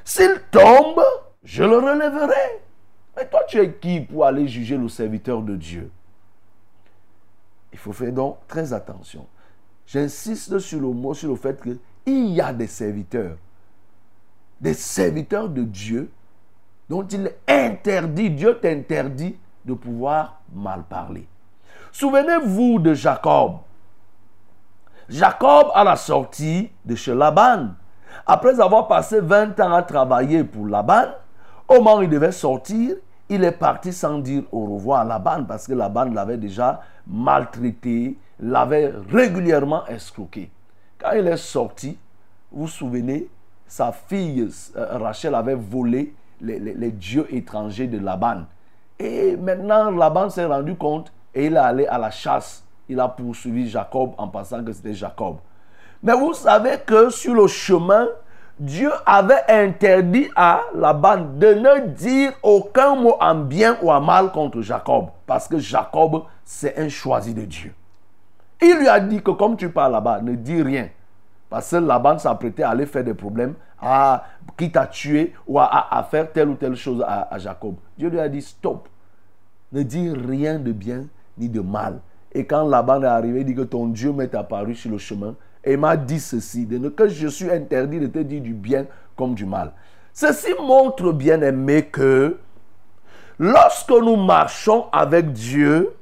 S'il 0.05 0.41
tombe, 0.53 1.03
je 1.43 1.65
le 1.65 1.79
relèverai. 1.79 2.63
Mais 3.17 3.27
toi, 3.27 3.41
tu 3.49 3.59
es 3.59 3.73
qui 3.73 4.03
pour 4.03 4.25
aller 4.25 4.47
juger 4.47 4.77
le 4.77 4.89
serviteur 4.89 5.43
de 5.43 5.57
Dieu? 5.57 5.91
Il 7.73 7.79
faut 7.79 7.93
faire 7.93 8.13
donc 8.13 8.37
très 8.47 8.73
attention. 8.73 9.27
J'insiste 9.85 10.61
sur 10.61 10.79
le 10.79 10.89
mot, 10.89 11.13
sur 11.13 11.31
le 11.31 11.35
fait 11.35 11.61
qu'il 12.05 12.31
y 12.31 12.41
a 12.41 12.53
des 12.53 12.67
serviteurs. 12.67 13.37
Des 14.61 14.75
serviteurs 14.75 15.49
de 15.49 15.63
Dieu 15.63 16.11
dont 16.89 17.07
il 17.07 17.27
est 17.27 17.39
interdit, 17.49 18.31
Dieu 18.31 18.59
t'interdit 18.61 19.37
de 19.65 19.75
pouvoir 19.75 20.41
mal 20.53 20.83
parler. 20.89 21.27
Souvenez-vous 21.93 22.79
de 22.81 22.95
Jacob. 22.95 23.59
Jacob, 25.09 25.69
à 25.75 25.85
la 25.85 25.97
sortie 25.97 26.71
de 26.85 26.95
chez 26.95 27.15
Laban, 27.15 27.69
après 28.27 28.61
avoir 28.61 28.89
passé 28.89 29.21
20 29.21 29.59
ans 29.61 29.73
à 29.73 29.83
travailler 29.83 30.45
pour 30.45 30.67
Laban, 30.67 31.07
au 31.69 31.75
moment 31.77 31.99
où 31.99 32.03
il 32.03 32.11
devait 32.11 32.33
sortir, 32.33 32.97
il 33.29 33.45
est 33.45 33.53
parti 33.53 33.93
sans 33.93 34.19
dire 34.19 34.43
au 34.51 34.67
revoir 34.67 35.03
à 35.03 35.05
Laban 35.05 35.45
parce 35.45 35.67
que 35.67 35.73
Laban 35.73 36.07
l'avait 36.07 36.37
déjà 36.37 36.81
maltraité, 37.07 38.19
l'avait 38.41 38.93
régulièrement 39.09 39.87
escroqué. 39.87 40.51
Quand 41.01 41.13
il 41.13 41.27
est 41.27 41.37
sorti, 41.39 41.99
vous 42.53 42.63
vous 42.63 42.69
souvenez, 42.69 43.29
sa 43.67 43.91
fille 43.93 44.49
euh, 44.77 44.99
Rachel 44.99 45.35
avait 45.35 45.55
volé 45.55 46.15
les, 46.41 46.59
les 46.59 46.91
dieux 46.91 47.27
étrangers 47.35 47.87
de 47.87 47.99
Laban. 47.99 48.43
Et 48.99 49.37
maintenant, 49.37 49.91
Laban 49.91 50.29
s'est 50.29 50.45
rendu 50.45 50.75
compte 50.77 51.11
et 51.35 51.47
il 51.47 51.55
est 51.55 51.59
allé 51.59 51.87
à 51.87 51.97
la 51.97 52.11
chasse. 52.11 52.65
Il 52.89 53.01
a 53.01 53.09
poursuivi 53.09 53.69
Jacob 53.69 54.13
en 54.19 54.29
pensant 54.29 54.63
que 54.63 54.73
c'était 54.73 54.95
Jacob. 54.95 55.37
Mais 56.03 56.13
vous 56.13 56.35
savez 56.35 56.79
que 56.85 57.09
sur 57.09 57.35
le 57.35 57.47
chemin, 57.47 58.09
Dieu 58.59 58.91
avait 59.07 59.43
interdit 59.49 60.29
à 60.37 60.63
Laban 60.75 61.29
de 61.37 61.55
ne 61.55 61.87
dire 61.89 62.33
aucun 62.43 62.95
mot 62.95 63.17
en 63.21 63.37
bien 63.37 63.79
ou 63.81 63.91
en 63.91 64.03
mal 64.03 64.33
contre 64.33 64.61
Jacob. 64.61 65.07
Parce 65.27 65.49
que 65.49 65.59
Jacob, 65.59 66.25
c'est 66.45 66.79
un 66.79 66.91
choisi 66.91 67.33
de 67.33 67.47
Dieu. 67.47 67.73
Il 68.63 68.79
lui 68.79 68.89
a 68.89 69.01
dit 69.01 69.23
que 69.23 69.31
comme 69.31 69.57
tu 69.57 69.71
parles 69.71 69.93
là-bas, 69.93 70.21
ne 70.21 70.35
dis 70.35 70.63
rien. 70.63 70.89
Parce 71.49 71.71
que 71.71 71.77
Laban 71.77 72.19
s'apprêtait 72.19 72.63
à 72.63 72.71
aller 72.71 72.87
faire 72.87 73.03
des 73.03 73.15
problèmes, 73.15 73.55
à 73.81 74.25
qui 74.57 74.71
t'a 74.71 74.87
tué 74.87 75.33
ou 75.47 75.59
à, 75.59 76.07
faire 76.11 76.31
telle 76.33 76.49
ou 76.49 76.55
telle 76.55 76.77
chose 76.77 77.03
à, 77.07 77.33
à 77.35 77.39
Jacob. 77.39 77.75
Dieu 77.99 78.09
lui 78.09 78.21
a 78.21 78.29
dit 78.29 78.43
stop. 78.43 78.89
Ne 79.73 79.83
dis 79.83 80.11
rien 80.11 80.59
de 80.59 80.73
bien 80.73 81.07
ni 81.39 81.49
de 81.49 81.61
mal. 81.61 82.01
Et 82.33 82.45
quand 82.45 82.69
Laban 82.69 83.03
est 83.03 83.07
arrivé, 83.07 83.41
il 83.41 83.47
dit 83.47 83.55
que 83.55 83.63
ton 83.63 83.87
Dieu 83.87 84.13
m'est 84.13 84.35
apparu 84.35 84.75
sur 84.75 84.91
le 84.91 84.99
chemin 84.99 85.35
et 85.65 85.77
m'a 85.77 85.97
dit 85.97 86.21
ceci, 86.21 86.67
que 86.97 87.09
je 87.09 87.29
suis 87.29 87.51
interdit 87.51 88.01
de 88.01 88.07
te 88.07 88.19
dire 88.21 88.41
du 88.41 88.55
bien 88.55 88.87
comme 89.17 89.35
du 89.35 89.45
mal. 89.45 89.73
Ceci 90.13 90.55
montre, 90.61 91.13
bien 91.13 91.41
aimé, 91.43 91.83
que 91.83 92.39
lorsque 93.39 93.91
nous 93.91 94.17
marchons 94.17 94.87
avec 94.93 95.33
Dieu, 95.33 95.95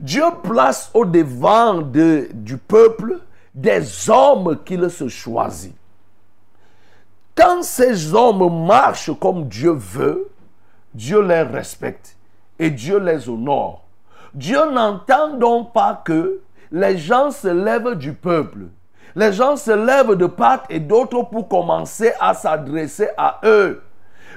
Dieu 0.00 0.24
place 0.42 0.90
au 0.94 1.04
devant 1.04 1.80
de, 1.82 2.28
du 2.32 2.56
peuple 2.56 3.20
des 3.54 4.10
hommes 4.10 4.58
qu'il 4.64 4.90
se 4.90 5.08
choisit. 5.08 5.74
Quand 7.36 7.62
ces 7.62 8.14
hommes 8.14 8.66
marchent 8.66 9.12
comme 9.18 9.48
Dieu 9.48 9.72
veut, 9.72 10.30
Dieu 10.94 11.20
les 11.20 11.42
respecte 11.42 12.16
et 12.58 12.70
Dieu 12.70 12.98
les 12.98 13.28
honore. 13.28 13.84
Dieu 14.34 14.70
n'entend 14.70 15.34
donc 15.34 15.72
pas 15.72 16.02
que 16.04 16.40
les 16.70 16.98
gens 16.98 17.30
se 17.30 17.48
lèvent 17.48 17.94
du 17.96 18.12
peuple. 18.12 18.66
Les 19.16 19.32
gens 19.32 19.56
se 19.56 19.70
lèvent 19.70 20.16
de 20.16 20.26
part 20.26 20.64
et 20.70 20.80
d'autre 20.80 21.22
pour 21.22 21.48
commencer 21.48 22.12
à 22.20 22.34
s'adresser 22.34 23.08
à 23.16 23.40
eux, 23.44 23.82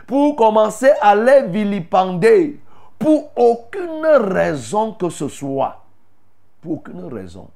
pour 0.06 0.36
commencer 0.36 0.92
à 1.02 1.16
les 1.16 1.48
vilipender, 1.48 2.60
pour 3.00 3.32
aucune 3.36 4.06
raison 4.06 4.94
que 4.94 5.10
ce 5.10 5.28
soit. 5.28 5.84
Pour 6.62 6.74
aucune 6.74 7.06
raison. 7.06 7.50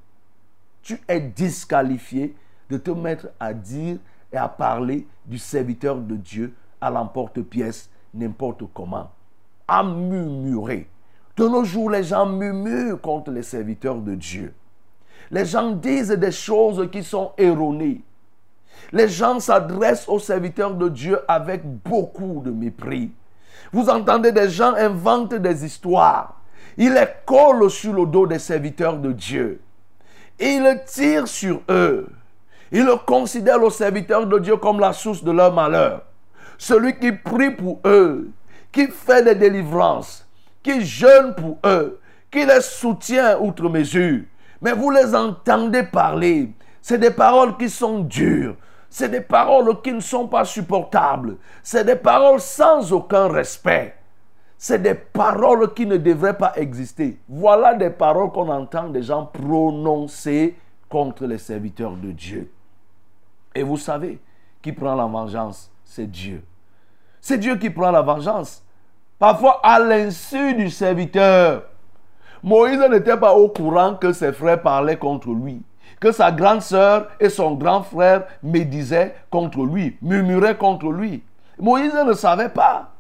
Tu 0.82 1.00
es 1.08 1.20
disqualifié 1.20 2.36
de 2.70 2.78
te 2.78 2.92
mettre 2.92 3.28
à 3.40 3.54
dire 3.54 3.98
et 4.32 4.38
à 4.38 4.48
parler 4.48 5.06
du 5.26 5.38
serviteur 5.38 5.98
de 5.98 6.16
Dieu 6.16 6.54
à 6.80 6.90
l'emporte-pièce, 6.90 7.90
n'importe 8.14 8.64
comment. 8.74 9.12
À 9.68 9.84
murmurer. 9.84 10.88
De 11.38 11.48
nos 11.48 11.64
jours, 11.64 11.90
les 11.90 12.04
gens 12.04 12.26
murmurent 12.26 13.00
contre 13.00 13.32
les 13.32 13.44
serviteurs 13.44 14.02
de 14.02 14.16
Dieu. 14.16 14.54
Les 15.30 15.46
gens 15.46 15.72
disent 15.72 16.10
des 16.10 16.32
choses 16.32 16.90
qui 16.92 17.04
sont 17.04 17.32
erronées. 17.38 18.02
Les 18.92 19.08
gens 19.08 19.40
s'adressent 19.40 20.10
aux 20.10 20.20
serviteurs 20.20 20.74
de 20.76 20.90
Dieu 20.90 21.20
avec 21.28 21.64
beaucoup 21.66 22.42
de 22.44 22.52
mépris. 22.52 23.12
Vous 23.72 23.90
entendez 23.90 24.32
des 24.32 24.50
gens 24.50 24.74
inventent 24.76 25.36
des 25.36 25.66
histoires. 25.66 26.42
Ils 26.78 26.94
les 26.94 27.08
collent 27.26 27.70
sur 27.70 27.94
le 27.94 28.06
dos 28.06 28.28
des 28.28 28.40
serviteurs 28.40 28.98
de 28.98 29.12
Dieu. 29.12 29.62
Ils 30.40 30.82
tirent 30.86 31.28
sur 31.28 31.62
eux. 31.70 32.08
Ils 32.72 32.90
considèrent 33.06 33.60
le 33.60 33.70
serviteur 33.70 34.26
de 34.26 34.40
Dieu 34.40 34.58
comme 34.58 34.80
la 34.80 34.94
source 34.94 35.24
de 35.24 35.32
leur 35.32 35.54
malheur. 35.54 36.04
Celui 36.58 36.98
qui 36.98 37.12
prie 37.12 37.52
pour 37.52 37.80
eux, 37.86 38.30
qui 38.72 38.88
fait 38.88 39.24
des 39.24 39.36
délivrances, 39.36 40.26
qui 40.64 40.86
jeûne 40.86 41.36
pour 41.36 41.58
eux, 41.66 42.00
qui 42.32 42.46
les 42.46 42.62
soutient 42.62 43.40
outre 43.40 43.68
mesure. 43.68 44.22
Mais 44.62 44.74
vous 44.74 44.90
les 44.90 45.14
entendez 45.14 45.84
parler. 45.84 46.52
C'est 46.82 46.98
des 46.98 47.12
paroles 47.12 47.58
qui 47.58 47.70
sont 47.70 48.00
dures. 48.00 48.56
C'est 48.94 49.08
des 49.08 49.22
paroles 49.22 49.82
qui 49.82 49.94
ne 49.94 50.02
sont 50.02 50.28
pas 50.28 50.44
supportables. 50.44 51.38
C'est 51.64 51.86
des 51.86 51.96
paroles 51.96 52.42
sans 52.42 52.92
aucun 52.92 53.30
respect. 53.30 53.96
C'est 54.58 54.82
des 54.82 54.96
paroles 54.96 55.74
qui 55.74 55.86
ne 55.86 55.96
devraient 55.96 56.38
pas 56.38 56.52
exister. 56.58 57.18
Voilà 57.30 57.74
des 57.74 57.90
paroles 57.90 58.32
qu'on 58.32 58.50
entend 58.50 58.90
des 58.90 59.02
gens 59.02 59.26
prononcer 59.26 60.58
contre 60.90 61.26
les 61.26 61.38
serviteurs 61.38 61.96
de 61.96 62.12
Dieu. 62.12 62.52
Et 63.56 63.64
vous 63.64 63.78
savez, 63.78 64.20
qui 64.62 64.74
prend 64.74 64.94
la 64.94 65.06
vengeance 65.06 65.72
C'est 65.86 66.12
Dieu. 66.12 66.44
C'est 67.22 67.38
Dieu 67.38 67.56
qui 67.56 67.70
prend 67.70 67.92
la 67.92 68.02
vengeance. 68.02 68.62
Parfois 69.18 69.62
à 69.64 69.80
l'insu 69.80 70.54
du 70.56 70.70
serviteur. 70.70 71.64
Moïse 72.44 72.82
n'était 72.90 73.18
pas 73.18 73.36
au 73.36 73.48
courant 73.48 73.96
que 73.96 74.12
ses 74.12 74.34
frères 74.34 74.62
parlaient 74.62 74.98
contre 74.98 75.30
lui, 75.30 75.64
que 76.02 76.12
sa 76.12 76.32
grande 76.32 76.62
sœur 76.62 77.10
et 77.20 77.30
son 77.30 77.54
grand 77.54 77.84
frère 77.84 78.26
médisaient 78.44 79.16
contre 79.30 79.64
lui, 79.64 79.96
murmuraient 80.02 80.58
contre 80.58 80.92
lui. 80.92 81.24
Moïse 81.60 81.94
ne 81.94 82.14
savait 82.14 82.50
pas. 82.50 82.92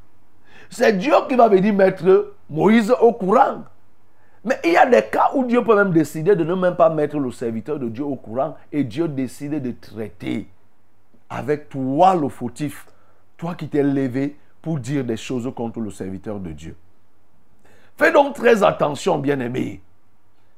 C'est 0.69 0.97
Dieu 0.97 1.15
qui 1.27 1.35
va 1.35 1.49
venir 1.49 1.73
mettre 1.73 2.35
Moïse 2.49 2.93
au 3.01 3.11
courant. 3.11 3.63
Mais 4.45 4.59
il 4.63 4.73
y 4.73 4.77
a 4.77 4.85
des 4.85 5.03
cas 5.11 5.31
où 5.33 5.43
Dieu 5.43 5.63
peut 5.63 5.75
même 5.75 5.91
décider 5.91 6.35
de 6.35 6.43
ne 6.43 6.53
même 6.53 6.75
pas 6.75 6.89
mettre 6.89 7.17
le 7.17 7.31
serviteur 7.31 7.79
de 7.79 7.89
Dieu 7.89 8.03
au 8.03 8.15
courant 8.15 8.55
et 8.71 8.83
Dieu 8.83 9.07
décide 9.07 9.61
de 9.61 9.71
traiter 9.71 10.47
avec 11.27 11.69
toi 11.69 12.15
le 12.15 12.29
fautif, 12.29 12.85
toi 13.35 13.55
qui 13.55 13.67
t'es 13.67 13.83
levé 13.83 14.37
pour 14.61 14.79
dire 14.79 15.03
des 15.03 15.17
choses 15.17 15.51
contre 15.55 15.79
le 15.79 15.89
serviteur 15.89 16.39
de 16.39 16.51
Dieu. 16.51 16.75
Fais 17.97 18.11
donc 18.11 18.35
très 18.35 18.63
attention, 18.63 19.17
bien-aimé. 19.17 19.81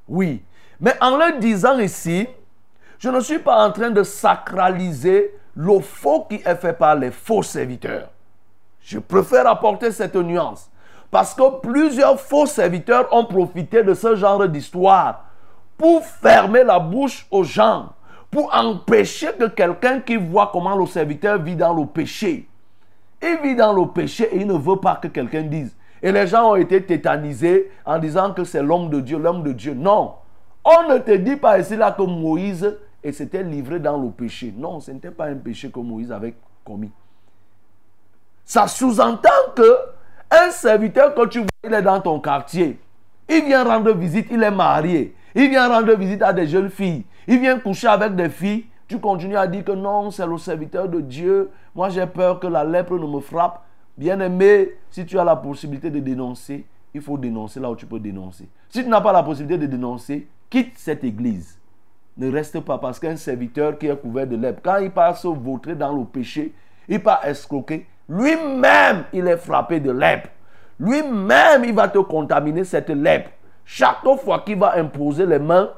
Oui, 0.10 0.44
mais 0.80 0.96
en 1.02 1.18
le 1.18 1.40
disant 1.40 1.80
ici, 1.80 2.28
je 3.00 3.10
ne 3.10 3.20
suis 3.20 3.40
pas 3.40 3.68
en 3.68 3.72
train 3.72 3.90
de 3.90 4.04
sacraliser 4.04 5.34
le 5.56 5.80
faux 5.80 6.26
qui 6.30 6.36
est 6.36 6.56
fait 6.56 6.74
par 6.74 6.96
les 6.96 7.12
faux 7.12 7.44
serviteurs. 7.44 8.10
Je 8.82 9.00
préfère 9.00 9.48
apporter 9.48 9.92
cette 9.92 10.16
nuance. 10.16 10.70
Parce 11.12 11.36
que 11.36 11.60
plusieurs 11.62 12.20
faux 12.20 12.48
serviteurs 12.48 13.08
ont 13.12 13.26
profité 13.26 13.84
de 13.84 13.94
ce 13.94 14.16
genre 14.16 14.48
d'histoire 14.48 15.26
pour 15.78 16.04
fermer 16.04 16.64
la 16.64 16.80
bouche 16.80 17.28
aux 17.30 17.44
gens, 17.44 17.90
pour 18.32 18.54
empêcher 18.54 19.30
que 19.38 19.46
quelqu'un 19.46 20.00
qui 20.00 20.16
voit 20.16 20.50
comment 20.52 20.76
le 20.76 20.88
serviteur 20.88 21.38
vit 21.40 21.56
dans 21.56 21.74
le 21.74 21.86
péché, 21.86 22.48
il 23.22 23.38
vit 23.44 23.56
dans 23.56 23.74
le 23.74 23.88
péché 23.88 24.28
et 24.32 24.42
il 24.42 24.48
ne 24.48 24.58
veut 24.58 24.78
pas 24.78 24.96
que 24.96 25.08
quelqu'un 25.08 25.44
dise. 25.44 25.76
Et 26.02 26.12
les 26.12 26.28
gens 26.28 26.52
ont 26.52 26.56
été 26.56 26.84
tétanisés 26.84 27.72
en 27.86 28.00
disant 28.00 28.34
que 28.34 28.44
c'est 28.44 28.62
l'homme 28.62 28.90
de 28.90 29.00
Dieu, 29.00 29.18
l'homme 29.18 29.44
de 29.44 29.54
Dieu. 29.54 29.74
Non. 29.74 30.16
On 30.66 30.90
ne 30.90 30.98
te 31.00 31.12
dit 31.12 31.36
pas 31.36 31.60
ici 31.60 31.76
là 31.76 31.92
que 31.92 32.04
Moïse 32.04 32.78
s'était 33.12 33.44
livré 33.44 33.80
dans 33.80 33.98
le 33.98 34.10
péché. 34.10 34.54
Non, 34.56 34.80
ce 34.80 34.92
n'était 34.92 35.12
pas 35.12 35.26
un 35.26 35.36
péché 35.36 35.70
que 35.70 35.80
Moïse 35.80 36.12
avait 36.12 36.36
commis. 36.64 36.92
Ça 38.46 38.68
sous-entend 38.68 39.30
que 39.56 39.78
un 40.32 40.52
serviteur, 40.52 41.14
quand 41.14 41.28
tu 41.28 41.40
vois, 41.40 41.48
il 41.64 41.74
est 41.74 41.82
dans 41.82 42.00
ton 42.02 42.20
quartier. 42.20 42.80
Il 43.30 43.46
vient 43.46 43.64
rendre 43.64 43.94
visite, 43.94 44.28
il 44.32 44.42
est 44.42 44.52
marié. 44.52 45.16
Il 45.36 45.50
vient 45.50 45.68
rendre 45.68 45.94
visite 45.96 46.22
à 46.22 46.34
des 46.34 46.48
jeunes 46.48 46.70
filles. 46.70 47.06
Il 47.28 47.40
vient 47.40 47.60
coucher 47.60 47.88
avec 47.88 48.16
des 48.16 48.30
filles. 48.30 48.66
Tu 48.88 49.00
continues 49.00 49.38
à 49.38 49.48
dire 49.48 49.64
que 49.64 49.72
non, 49.72 50.12
c'est 50.12 50.26
le 50.26 50.38
serviteur 50.38 50.88
de 50.88 51.02
Dieu. 51.02 51.50
Moi, 51.74 51.90
j'ai 51.90 52.06
peur 52.06 52.40
que 52.40 52.48
la 52.48 52.64
lèpre 52.64 52.94
ne 52.98 53.08
me 53.08 53.20
frappe. 53.20 53.64
Bien 53.98 54.20
aimé, 54.20 54.72
si 54.90 55.06
tu 55.06 55.18
as 55.20 55.24
la 55.24 55.36
possibilité 55.36 55.90
de 55.90 56.00
dénoncer, 56.00 56.66
il 56.94 57.02
faut 57.02 57.18
dénoncer 57.18 57.60
là 57.60 57.70
où 57.70 57.76
tu 57.76 57.86
peux 57.86 58.00
dénoncer. 58.00 58.48
Si 58.70 58.84
tu 58.84 58.90
n'as 58.90 59.02
pas 59.02 59.12
la 59.12 59.24
possibilité 59.24 59.58
de 59.58 59.72
dénoncer, 59.72 60.28
quitte 60.54 60.78
cette 60.78 61.04
église. 61.04 61.58
Ne 62.16 62.32
reste 62.32 62.60
pas 62.60 62.78
parce 62.78 63.00
qu'un 63.00 63.16
serviteur 63.16 63.76
qui 63.80 63.88
est 63.88 64.00
couvert 64.00 64.28
de 64.28 64.36
lèpre, 64.36 64.62
quand 64.64 64.78
il 64.78 64.92
passe 64.92 65.24
se 65.24 65.28
vautrer 65.28 65.74
dans 65.74 65.92
le 65.92 66.06
péché, 66.06 66.54
il 66.88 67.02
part 67.02 67.26
escroquer, 67.26 67.88
lui-même, 68.08 69.06
il 69.14 69.28
est 69.28 69.38
frappé 69.38 69.80
de 69.80 69.90
lèpre. 69.90 70.30
Lui-même, 70.80 71.64
il 71.64 71.74
va 71.74 71.88
te 71.88 71.98
contaminer 71.98 72.66
cette 72.66 72.90
lèpre. 72.90 73.32
Chaque 73.66 74.08
fois 74.24 74.42
qu'il 74.46 74.60
va 74.60 74.76
imposer 74.76 75.26
les 75.26 75.40
mains, 75.40 75.72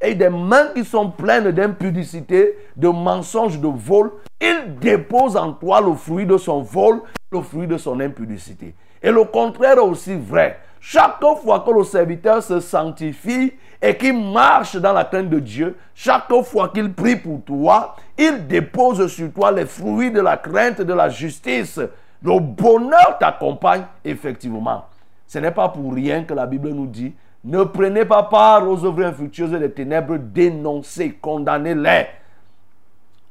et 0.00 0.14
des 0.14 0.30
mains 0.30 0.68
qui 0.74 0.82
sont 0.82 1.10
pleines 1.10 1.50
d'impudicité, 1.50 2.56
de 2.74 2.88
mensonges, 2.88 3.60
de 3.60 3.68
vol, 3.68 4.12
il 4.40 4.78
dépose 4.80 5.36
en 5.36 5.52
toi 5.52 5.82
le 5.82 5.92
fruit 5.92 6.24
de 6.24 6.38
son 6.38 6.62
vol, 6.62 7.02
le 7.30 7.42
fruit 7.42 7.66
de 7.66 7.76
son 7.76 8.00
impudicité. 8.00 8.74
Et 9.02 9.12
le 9.12 9.24
contraire 9.24 9.76
est 9.76 9.80
aussi 9.80 10.14
vrai. 10.16 10.58
Chaque 10.80 11.20
fois 11.20 11.60
que 11.60 11.70
le 11.70 11.84
serviteur 11.84 12.42
se 12.42 12.60
sanctifie 12.60 13.52
et 13.82 13.96
qu'il 13.96 14.16
marche 14.16 14.76
dans 14.76 14.92
la 14.92 15.04
crainte 15.04 15.28
de 15.28 15.40
Dieu, 15.40 15.76
chaque 15.92 16.32
fois 16.44 16.68
qu'il 16.68 16.92
prie 16.94 17.16
pour 17.16 17.42
toi, 17.42 17.96
il 18.16 18.46
dépose 18.46 19.08
sur 19.08 19.32
toi 19.32 19.50
les 19.50 19.66
fruits 19.66 20.12
de 20.12 20.20
la 20.20 20.36
crainte, 20.36 20.80
de 20.80 20.94
la 20.94 21.08
justice. 21.08 21.80
Le 22.22 22.38
bonheur 22.38 23.18
t'accompagne 23.18 23.84
effectivement. 24.04 24.86
Ce 25.26 25.40
n'est 25.40 25.50
pas 25.50 25.68
pour 25.68 25.92
rien 25.92 26.22
que 26.22 26.32
la 26.32 26.46
Bible 26.46 26.68
nous 26.68 26.86
dit 26.86 27.12
ne 27.44 27.64
prenez 27.64 28.04
pas 28.04 28.22
part 28.22 28.68
aux 28.68 28.84
œuvres 28.84 29.02
infructueuses 29.02 29.50
des 29.50 29.72
ténèbres, 29.72 30.16
dénoncez, 30.16 31.18
condamnez-les. 31.20 32.06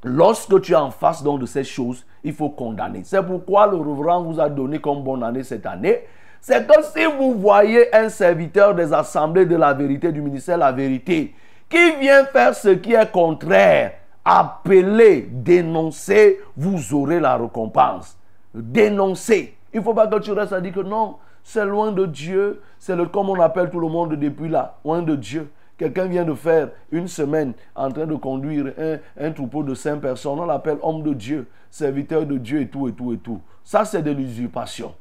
Lorsque 0.03 0.61
tu 0.61 0.73
es 0.73 0.75
en 0.75 0.91
face 0.91 1.23
donc 1.23 1.39
de 1.39 1.45
ces 1.45 1.63
choses, 1.63 2.05
il 2.23 2.33
faut 2.33 2.49
condamner. 2.49 3.03
C'est 3.05 3.23
pourquoi 3.23 3.67
le 3.67 3.77
reverend 3.77 4.23
vous 4.23 4.39
a 4.41 4.49
donné 4.49 4.79
comme 4.79 5.01
bonne 5.01 5.23
année 5.23 5.43
cette 5.43 5.65
année. 5.65 6.01
C'est 6.41 6.65
que 6.65 6.73
si 6.83 7.05
vous 7.05 7.35
voyez 7.35 7.95
un 7.95 8.09
serviteur 8.09 8.73
des 8.73 8.91
assemblées 8.91 9.45
de 9.45 9.55
la 9.55 9.73
vérité, 9.73 10.11
du 10.11 10.21
ministère 10.21 10.55
de 10.55 10.61
la 10.61 10.71
vérité, 10.71 11.35
qui 11.69 11.91
vient 11.99 12.25
faire 12.25 12.55
ce 12.55 12.69
qui 12.69 12.93
est 12.93 13.11
contraire, 13.11 13.93
appelez, 14.25 15.29
dénoncez, 15.31 16.39
vous 16.57 16.95
aurez 16.95 17.19
la 17.19 17.37
récompense. 17.37 18.17
Dénoncez. 18.55 19.55
Il 19.71 19.79
ne 19.79 19.83
faut 19.83 19.93
pas 19.93 20.07
que 20.07 20.17
tu 20.17 20.31
restes 20.31 20.53
à 20.53 20.59
dire 20.59 20.73
que 20.73 20.79
non, 20.79 21.17
c'est 21.43 21.63
loin 21.63 21.91
de 21.91 22.07
Dieu. 22.07 22.61
C'est 22.79 22.97
comme 23.11 23.29
on 23.29 23.39
appelle 23.39 23.69
tout 23.69 23.79
le 23.79 23.87
monde 23.87 24.15
depuis 24.15 24.49
là, 24.49 24.77
loin 24.83 25.03
de 25.03 25.15
Dieu. 25.15 25.47
Quelqu'un 25.77 26.05
vient 26.05 26.25
de 26.25 26.33
faire 26.33 26.69
une 26.91 27.07
semaine 27.07 27.53
en 27.75 27.91
train 27.91 28.07
de 28.07 28.15
conduire 28.15 28.73
un, 29.19 29.31
troupeau 29.31 29.61
de 29.61 29.75
cinq 29.75 30.01
personnes. 30.01 30.39
On 30.39 30.45
l'appelle 30.45 30.77
homme 30.81 31.03
de 31.03 31.13
Dieu, 31.13 31.47
serviteur 31.69 32.25
de 32.25 32.37
Dieu 32.37 32.61
et 32.61 32.67
tout, 32.67 32.87
et 32.87 32.93
tout, 32.93 33.13
et 33.13 33.17
tout. 33.17 33.41
Ça, 33.63 33.85
c'est 33.85 34.01
de 34.01 34.11
l'usurpation. 34.11 34.93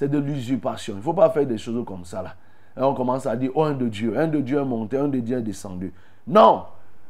C'est 0.00 0.08
de 0.08 0.16
l'usurpation. 0.16 0.94
Il 0.94 0.96
ne 0.96 1.02
faut 1.02 1.12
pas 1.12 1.28
faire 1.28 1.44
des 1.44 1.58
choses 1.58 1.84
comme 1.84 2.06
ça 2.06 2.22
là. 2.22 2.34
Et 2.74 2.82
on 2.82 2.94
commence 2.94 3.26
à 3.26 3.36
dire, 3.36 3.50
oh, 3.54 3.64
un 3.64 3.74
de 3.74 3.86
Dieu, 3.86 4.18
un 4.18 4.28
de 4.28 4.40
Dieu 4.40 4.58
est 4.58 4.64
monté, 4.64 4.96
un 4.96 5.08
de 5.08 5.18
Dieu 5.18 5.36
est 5.36 5.42
descendu. 5.42 5.92
Non. 6.26 6.62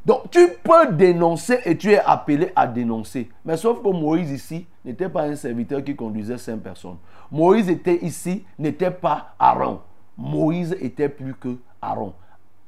Donc, 0.04 0.28
tu 0.32 0.40
peux 0.64 0.92
dénoncer 0.92 1.60
et 1.66 1.78
tu 1.78 1.92
es 1.92 2.00
appelé 2.00 2.50
à 2.56 2.66
dénoncer. 2.66 3.30
Mais 3.44 3.56
sauf 3.56 3.80
que 3.80 3.88
Moïse 3.90 4.32
ici 4.32 4.66
n'était 4.84 5.08
pas 5.08 5.22
un 5.22 5.36
serviteur 5.36 5.84
qui 5.84 5.94
conduisait 5.94 6.36
cinq 6.36 6.62
personnes. 6.62 6.96
Moïse 7.30 7.70
était 7.70 8.04
ici, 8.04 8.44
n'était 8.58 8.90
pas 8.90 9.36
Aaron. 9.38 9.82
Moïse 10.18 10.76
était 10.80 11.08
plus 11.08 11.34
que 11.34 11.58
Aaron. 11.80 12.12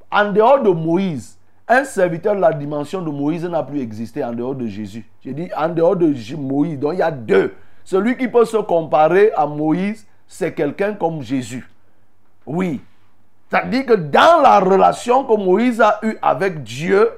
En 0.08 0.30
dehors 0.30 0.62
de 0.62 0.70
Moïse, 0.70 1.37
un 1.66 1.82
serviteur 1.82 2.37
de 2.37 2.40
la 2.40 2.52
dimension 2.52 3.02
de 3.02 3.11
Moïse 3.11 3.44
n'a 3.44 3.64
plus 3.64 3.80
existé 3.80 4.22
en 4.22 4.32
dehors 4.32 4.54
de 4.54 4.68
Jésus. 4.68 5.04
J'ai 5.20 5.35
dit 5.35 5.48
en 5.56 5.68
dehors 5.68 5.96
de 5.96 6.14
Moïse. 6.37 6.78
Donc 6.78 6.92
il 6.92 7.00
y 7.00 7.02
a 7.02 7.11
deux. 7.11 7.54
Celui 7.82 8.16
qui 8.16 8.28
peut 8.28 8.44
se 8.44 8.58
comparer 8.58 9.32
à 9.32 9.46
Moïse, 9.46 10.06
c'est 10.32 10.54
quelqu'un 10.54 10.94
comme 10.94 11.20
Jésus. 11.20 11.68
Oui. 12.46 12.80
C'est-à-dire 13.50 13.84
que 13.84 13.92
dans 13.92 14.40
la 14.40 14.60
relation 14.60 15.24
que 15.24 15.36
Moïse 15.36 15.78
a 15.78 15.98
eue 16.02 16.16
avec 16.22 16.62
Dieu, 16.62 17.10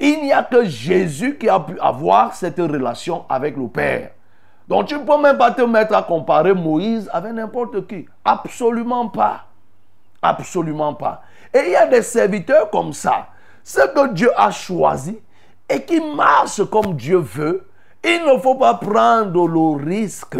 il 0.00 0.22
n'y 0.22 0.32
a 0.32 0.42
que 0.42 0.64
Jésus 0.64 1.36
qui 1.36 1.50
a 1.50 1.60
pu 1.60 1.78
avoir 1.78 2.34
cette 2.34 2.56
relation 2.56 3.26
avec 3.28 3.58
le 3.58 3.68
Père. 3.68 4.12
Donc 4.66 4.86
tu 4.86 4.94
ne 4.94 5.04
peux 5.04 5.20
même 5.20 5.36
pas 5.36 5.50
te 5.50 5.60
mettre 5.60 5.94
à 5.94 6.02
comparer 6.02 6.54
Moïse 6.54 7.10
avec 7.12 7.34
n'importe 7.34 7.86
qui. 7.86 8.06
Absolument 8.24 9.08
pas. 9.08 9.44
Absolument 10.22 10.94
pas. 10.94 11.24
Et 11.52 11.58
il 11.66 11.72
y 11.72 11.76
a 11.76 11.86
des 11.86 12.00
serviteurs 12.00 12.70
comme 12.70 12.94
ça. 12.94 13.26
Ce 13.62 13.86
que 13.86 14.14
Dieu 14.14 14.30
a 14.34 14.50
choisi 14.50 15.18
et 15.68 15.82
qui 15.82 16.00
marche 16.00 16.64
comme 16.70 16.94
Dieu 16.96 17.18
veut, 17.18 17.68
il 18.02 18.24
ne 18.24 18.38
faut 18.38 18.54
pas 18.54 18.74
prendre 18.74 19.46
le 19.46 19.84
risque. 19.84 20.38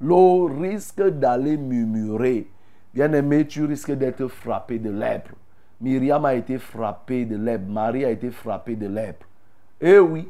Le 0.00 0.60
risque 0.60 1.02
d'aller 1.02 1.56
murmurer. 1.56 2.48
Bien 2.94 3.12
aimé, 3.12 3.46
tu 3.46 3.64
risques 3.64 3.92
d'être 3.92 4.26
frappé 4.28 4.78
de 4.78 4.90
lèpre. 4.90 5.32
Myriam 5.80 6.24
a 6.24 6.34
été 6.34 6.58
frappée 6.58 7.24
de 7.24 7.36
lèpre. 7.36 7.66
Marie 7.68 8.04
a 8.04 8.10
été 8.10 8.30
frappée 8.30 8.76
de 8.76 8.86
lèpre. 8.86 9.26
Eh 9.80 9.98
oui, 9.98 10.28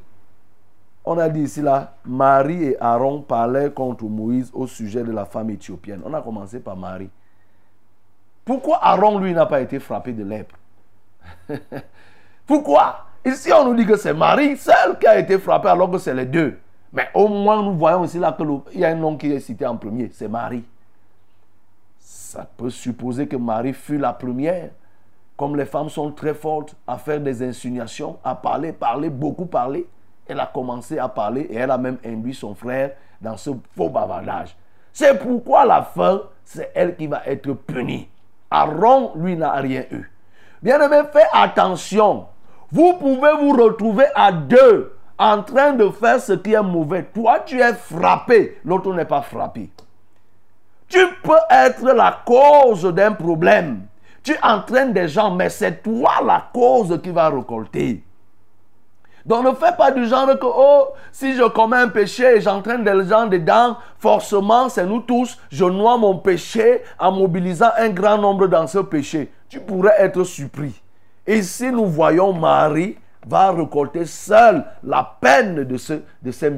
on 1.04 1.18
a 1.18 1.28
dit 1.28 1.42
ici 1.42 1.62
là, 1.62 1.94
Marie 2.04 2.64
et 2.64 2.76
Aaron 2.80 3.22
parlaient 3.22 3.70
contre 3.70 4.04
Moïse 4.04 4.50
au 4.52 4.66
sujet 4.66 5.02
de 5.02 5.12
la 5.12 5.24
femme 5.24 5.50
éthiopienne. 5.50 6.02
On 6.04 6.14
a 6.14 6.20
commencé 6.20 6.60
par 6.60 6.76
Marie. 6.76 7.10
Pourquoi 8.44 8.78
Aaron, 8.82 9.18
lui, 9.18 9.32
n'a 9.32 9.46
pas 9.46 9.60
été 9.60 9.78
frappé 9.78 10.12
de 10.12 10.24
lèpre? 10.24 10.56
Pourquoi? 12.46 13.06
Ici, 13.24 13.52
on 13.52 13.64
nous 13.64 13.74
dit 13.74 13.86
que 13.86 13.96
c'est 13.96 14.14
Marie 14.14 14.56
seule 14.56 14.98
qui 14.98 15.06
a 15.06 15.18
été 15.18 15.38
frappée 15.38 15.68
alors 15.68 15.90
que 15.90 15.98
c'est 15.98 16.14
les 16.14 16.26
deux. 16.26 16.58
Mais 16.92 17.08
au 17.14 17.28
moins, 17.28 17.62
nous 17.62 17.74
voyons 17.74 18.04
ici 18.04 18.18
là 18.18 18.36
qu'il 18.36 18.80
y 18.80 18.84
a 18.84 18.88
un 18.88 18.94
nom 18.94 19.16
qui 19.16 19.30
est 19.32 19.40
cité 19.40 19.66
en 19.66 19.76
premier, 19.76 20.10
c'est 20.12 20.28
Marie. 20.28 20.64
Ça 21.98 22.48
peut 22.56 22.70
supposer 22.70 23.26
que 23.26 23.36
Marie 23.36 23.72
fut 23.72 23.98
la 23.98 24.12
première. 24.12 24.70
Comme 25.36 25.56
les 25.56 25.64
femmes 25.64 25.88
sont 25.88 26.10
très 26.12 26.34
fortes 26.34 26.74
à 26.86 26.98
faire 26.98 27.20
des 27.20 27.42
insinuations, 27.42 28.18
à 28.22 28.34
parler, 28.34 28.72
parler, 28.72 29.08
beaucoup 29.08 29.46
parler 29.46 29.86
elle 30.30 30.40
a 30.40 30.46
commencé 30.46 30.98
à 30.98 31.08
parler 31.08 31.42
et 31.50 31.56
elle 31.56 31.70
a 31.70 31.78
même 31.78 31.98
induit 32.06 32.34
son 32.34 32.54
frère 32.54 32.92
dans 33.20 33.36
ce 33.36 33.50
faux 33.76 33.88
bavardage. 33.88 34.56
C'est 34.92 35.18
pourquoi 35.18 35.62
à 35.62 35.66
la 35.66 35.82
fin, 35.82 36.22
c'est 36.44 36.70
elle 36.74 36.96
qui 36.96 37.06
va 37.06 37.22
être 37.26 37.52
punie. 37.52 38.08
Aaron, 38.50 39.12
lui, 39.16 39.36
n'a 39.36 39.52
rien 39.52 39.84
eu. 39.90 40.10
Bien 40.62 40.80
aimé, 40.80 41.02
fais 41.12 41.26
attention. 41.32 42.26
Vous 42.70 42.94
pouvez 42.94 43.32
vous 43.40 43.52
retrouver 43.52 44.06
à 44.14 44.30
deux 44.32 44.96
en 45.20 45.42
train 45.42 45.74
de 45.74 45.90
faire 45.90 46.18
ce 46.18 46.32
qui 46.32 46.54
est 46.54 46.62
mauvais. 46.62 47.04
Toi, 47.14 47.40
tu 47.44 47.60
es 47.60 47.74
frappé, 47.74 48.58
l'autre 48.64 48.92
n'est 48.94 49.04
pas 49.04 49.20
frappé. 49.20 49.70
Tu 50.88 50.98
peux 51.22 51.38
être 51.50 51.84
la 51.92 52.22
cause 52.24 52.84
d'un 52.84 53.12
problème. 53.12 53.82
Tu 54.22 54.34
entraînes 54.42 54.94
des 54.94 55.08
gens, 55.08 55.30
mais 55.30 55.50
c'est 55.50 55.82
toi 55.82 56.14
la 56.24 56.48
cause 56.52 56.98
qui 57.02 57.10
va 57.10 57.28
récolter. 57.28 58.02
Donc 59.26 59.44
ne 59.44 59.52
fais 59.52 59.76
pas 59.76 59.90
du 59.90 60.06
genre 60.06 60.26
que, 60.38 60.46
oh, 60.46 60.88
si 61.12 61.34
je 61.34 61.42
commets 61.48 61.76
un 61.76 61.88
péché 61.88 62.36
et 62.36 62.40
j'entraîne 62.40 62.82
des 62.82 63.04
gens 63.06 63.26
dedans, 63.26 63.76
forcément, 63.98 64.70
c'est 64.70 64.86
nous 64.86 65.00
tous, 65.00 65.38
je 65.50 65.66
noie 65.66 65.98
mon 65.98 66.16
péché 66.16 66.82
en 66.98 67.12
mobilisant 67.12 67.70
un 67.76 67.90
grand 67.90 68.16
nombre 68.16 68.46
dans 68.46 68.66
ce 68.66 68.78
péché. 68.78 69.30
Tu 69.50 69.60
pourrais 69.60 69.94
être 69.98 70.24
surpris. 70.24 70.80
Et 71.26 71.42
si 71.42 71.70
nous 71.70 71.86
voyons 71.86 72.32
Marie 72.32 72.96
va 73.26 73.52
récolter 73.52 74.06
seule 74.06 74.64
la 74.82 75.16
peine 75.20 75.64
de, 75.64 75.76
ce, 75.76 75.94
de 76.22 76.30
ces 76.30 76.50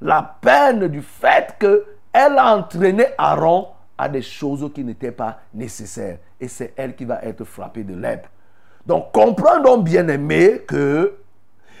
la 0.00 0.36
peine 0.40 0.88
du 0.88 1.02
fait 1.02 1.54
qu'elle 1.58 2.38
a 2.38 2.56
entraîné 2.56 3.06
Aaron 3.18 3.68
à 3.96 4.08
des 4.08 4.22
choses 4.22 4.70
qui 4.74 4.84
n'étaient 4.84 5.12
pas 5.12 5.38
nécessaires. 5.54 6.18
Et 6.40 6.48
c'est 6.48 6.74
elle 6.76 6.94
qui 6.94 7.04
va 7.04 7.22
être 7.22 7.44
frappée 7.44 7.84
de 7.84 7.94
lèpre. 7.94 8.28
Donc 8.86 9.12
comprenons 9.12 9.78
bien 9.78 10.06
aimé 10.08 10.62
que 10.66 11.16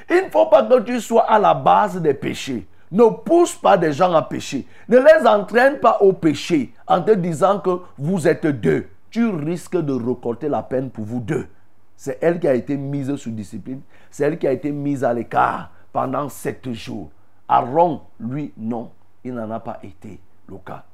il 0.08 0.24
ne 0.24 0.30
faut 0.30 0.46
pas 0.46 0.62
que 0.62 0.80
tu 0.80 1.00
sois 1.00 1.24
à 1.24 1.38
la 1.38 1.54
base 1.54 2.00
des 2.00 2.14
péchés. 2.14 2.66
ne 2.92 3.04
pousse 3.04 3.56
pas 3.56 3.76
des 3.76 3.92
gens 3.92 4.14
à 4.14 4.22
pécher. 4.22 4.66
Ne 4.88 4.98
les 4.98 5.26
entraîne 5.26 5.78
pas 5.78 5.98
au 6.00 6.12
péché 6.12 6.72
en 6.86 7.02
te 7.02 7.10
disant 7.10 7.58
que 7.58 7.80
vous 7.98 8.28
êtes 8.28 8.46
deux. 8.46 8.86
Tu 9.10 9.28
risques 9.28 9.76
de 9.76 9.92
récolter 9.92 10.48
la 10.48 10.62
peine 10.62 10.90
pour 10.90 11.04
vous 11.04 11.20
deux. 11.20 11.48
C'est 11.96 12.18
elle 12.20 12.38
qui 12.38 12.46
a 12.46 12.54
été 12.54 12.76
mise 12.76 13.14
sous 13.16 13.30
discipline. 13.30 13.80
C'est 14.16 14.24
elle 14.24 14.38
qui 14.38 14.46
a 14.46 14.52
été 14.52 14.72
mise 14.72 15.04
à 15.04 15.12
l'écart 15.12 15.68
pendant 15.92 16.30
sept 16.30 16.72
jours. 16.72 17.10
Aaron, 17.46 18.00
lui, 18.18 18.50
non, 18.56 18.90
il 19.22 19.34
n'en 19.34 19.50
a 19.50 19.60
pas 19.60 19.78
été 19.82 20.18
le 20.48 20.56
cas. 20.56 20.84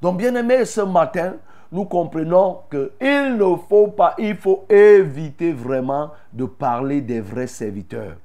Donc, 0.00 0.16
bien 0.16 0.34
aimé, 0.34 0.64
ce 0.64 0.80
matin, 0.80 1.34
nous 1.70 1.84
comprenons 1.84 2.60
qu'il 2.70 3.36
ne 3.36 3.56
faut 3.68 3.88
pas, 3.88 4.14
il 4.16 4.34
faut 4.34 4.64
éviter 4.70 5.52
vraiment 5.52 6.12
de 6.32 6.46
parler 6.46 7.02
des 7.02 7.20
vrais 7.20 7.48
serviteurs. 7.48 8.16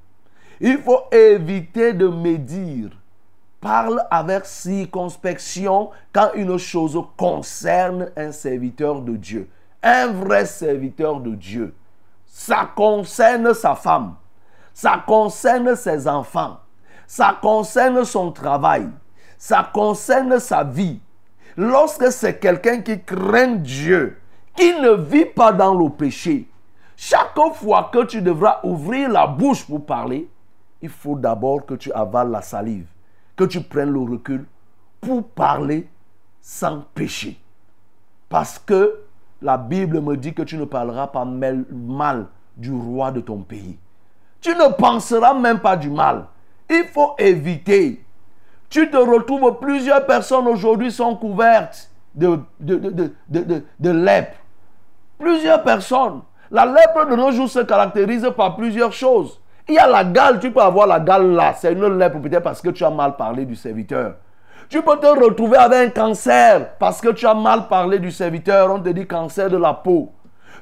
Il 0.58 0.78
faut 0.78 1.02
éviter 1.12 1.92
de 1.92 2.08
médire. 2.08 2.92
Parle 3.60 4.06
avec 4.10 4.46
circonspection 4.46 5.90
quand 6.14 6.30
une 6.34 6.56
chose 6.56 6.98
concerne 7.18 8.10
un 8.16 8.32
serviteur 8.32 9.02
de 9.02 9.16
Dieu. 9.16 9.50
Un 9.82 10.06
vrai 10.06 10.46
serviteur 10.46 11.20
de 11.20 11.34
Dieu. 11.34 11.74
Ça 12.24 12.70
concerne 12.74 13.52
sa 13.52 13.74
femme. 13.74 14.14
Ça 14.76 15.02
concerne 15.06 15.74
ses 15.74 16.06
enfants. 16.06 16.58
Ça 17.06 17.38
concerne 17.40 18.04
son 18.04 18.30
travail. 18.30 18.86
Ça 19.38 19.70
concerne 19.72 20.38
sa 20.38 20.64
vie. 20.64 21.00
Lorsque 21.56 22.12
c'est 22.12 22.38
quelqu'un 22.38 22.82
qui 22.82 23.02
craint 23.02 23.54
Dieu, 23.56 24.20
qui 24.54 24.78
ne 24.78 24.90
vit 24.90 25.24
pas 25.24 25.50
dans 25.50 25.72
le 25.72 25.88
péché, 25.88 26.46
chaque 26.94 27.38
fois 27.54 27.88
que 27.90 28.04
tu 28.04 28.20
devras 28.20 28.60
ouvrir 28.64 29.08
la 29.08 29.26
bouche 29.26 29.66
pour 29.66 29.86
parler, 29.86 30.28
il 30.82 30.90
faut 30.90 31.16
d'abord 31.16 31.64
que 31.64 31.72
tu 31.72 31.90
avales 31.92 32.30
la 32.30 32.42
salive, 32.42 32.88
que 33.34 33.44
tu 33.44 33.62
prennes 33.62 33.92
le 33.92 34.00
recul 34.00 34.44
pour 35.00 35.26
parler 35.26 35.88
sans 36.42 36.82
péché. 36.94 37.40
Parce 38.28 38.58
que 38.58 38.94
la 39.40 39.56
Bible 39.56 40.02
me 40.02 40.18
dit 40.18 40.34
que 40.34 40.42
tu 40.42 40.58
ne 40.58 40.66
parleras 40.66 41.06
pas 41.06 41.24
mal 41.24 42.26
du 42.58 42.74
roi 42.74 43.10
de 43.10 43.22
ton 43.22 43.38
pays. 43.38 43.78
Tu 44.46 44.54
ne 44.54 44.72
penseras 44.72 45.34
même 45.34 45.58
pas 45.58 45.76
du 45.76 45.90
mal. 45.90 46.26
Il 46.70 46.84
faut 46.92 47.14
éviter 47.18 48.06
tu 48.68 48.90
te 48.90 48.96
retrouves, 48.96 49.58
plusieurs 49.60 50.04
personnes 50.06 50.46
aujourd'hui 50.46 50.90
sont 50.90 51.14
couvertes 51.16 51.90
de, 52.14 52.38
de, 52.58 53.12
de, 53.28 53.90
lèpre. 53.90 54.36
Plusieurs 55.18 55.62
personnes. 55.62 56.22
La 56.50 56.66
lèpre 56.66 57.08
de 57.08 57.16
nos 57.16 57.30
jours 57.30 57.48
se 57.48 57.60
caractérise 57.60 58.28
par 58.36 58.56
plusieurs 58.56 58.92
choses. 58.92 59.40
Il 59.68 59.74
y 59.74 59.78
a 59.78 59.86
la 59.86 60.04
gale, 60.04 60.38
tu 60.40 60.50
peux 60.50 60.60
avoir 60.60 60.86
la 60.86 61.00
gale 61.00 61.32
là. 61.32 61.54
C'est 61.54 61.72
une 61.72 61.98
lèpre 61.98 62.20
peut-être 62.20 62.42
parce 62.42 62.60
que 62.60 62.70
tu 62.70 62.84
as 62.84 62.90
mal 62.90 63.16
parlé 63.16 63.44
du 63.44 63.56
serviteur. 63.56 64.14
Tu 64.68 64.82
peux 64.82 64.96
te 64.96 65.06
retrouver 65.06 65.58
avec 65.58 65.96
un 65.96 66.06
cancer 66.06 66.76
parce 66.78 67.00
que 67.00 67.10
tu 67.10 67.26
as 67.26 67.34
mal 67.34 67.68
parlé 67.68 67.98
du 67.98 68.10
serviteur. 68.10 68.72
On 68.72 68.80
te 68.80 68.88
dit 68.88 69.06
cancer 69.06 69.48
de 69.48 69.56
la 69.56 69.74
peau. 69.74 70.12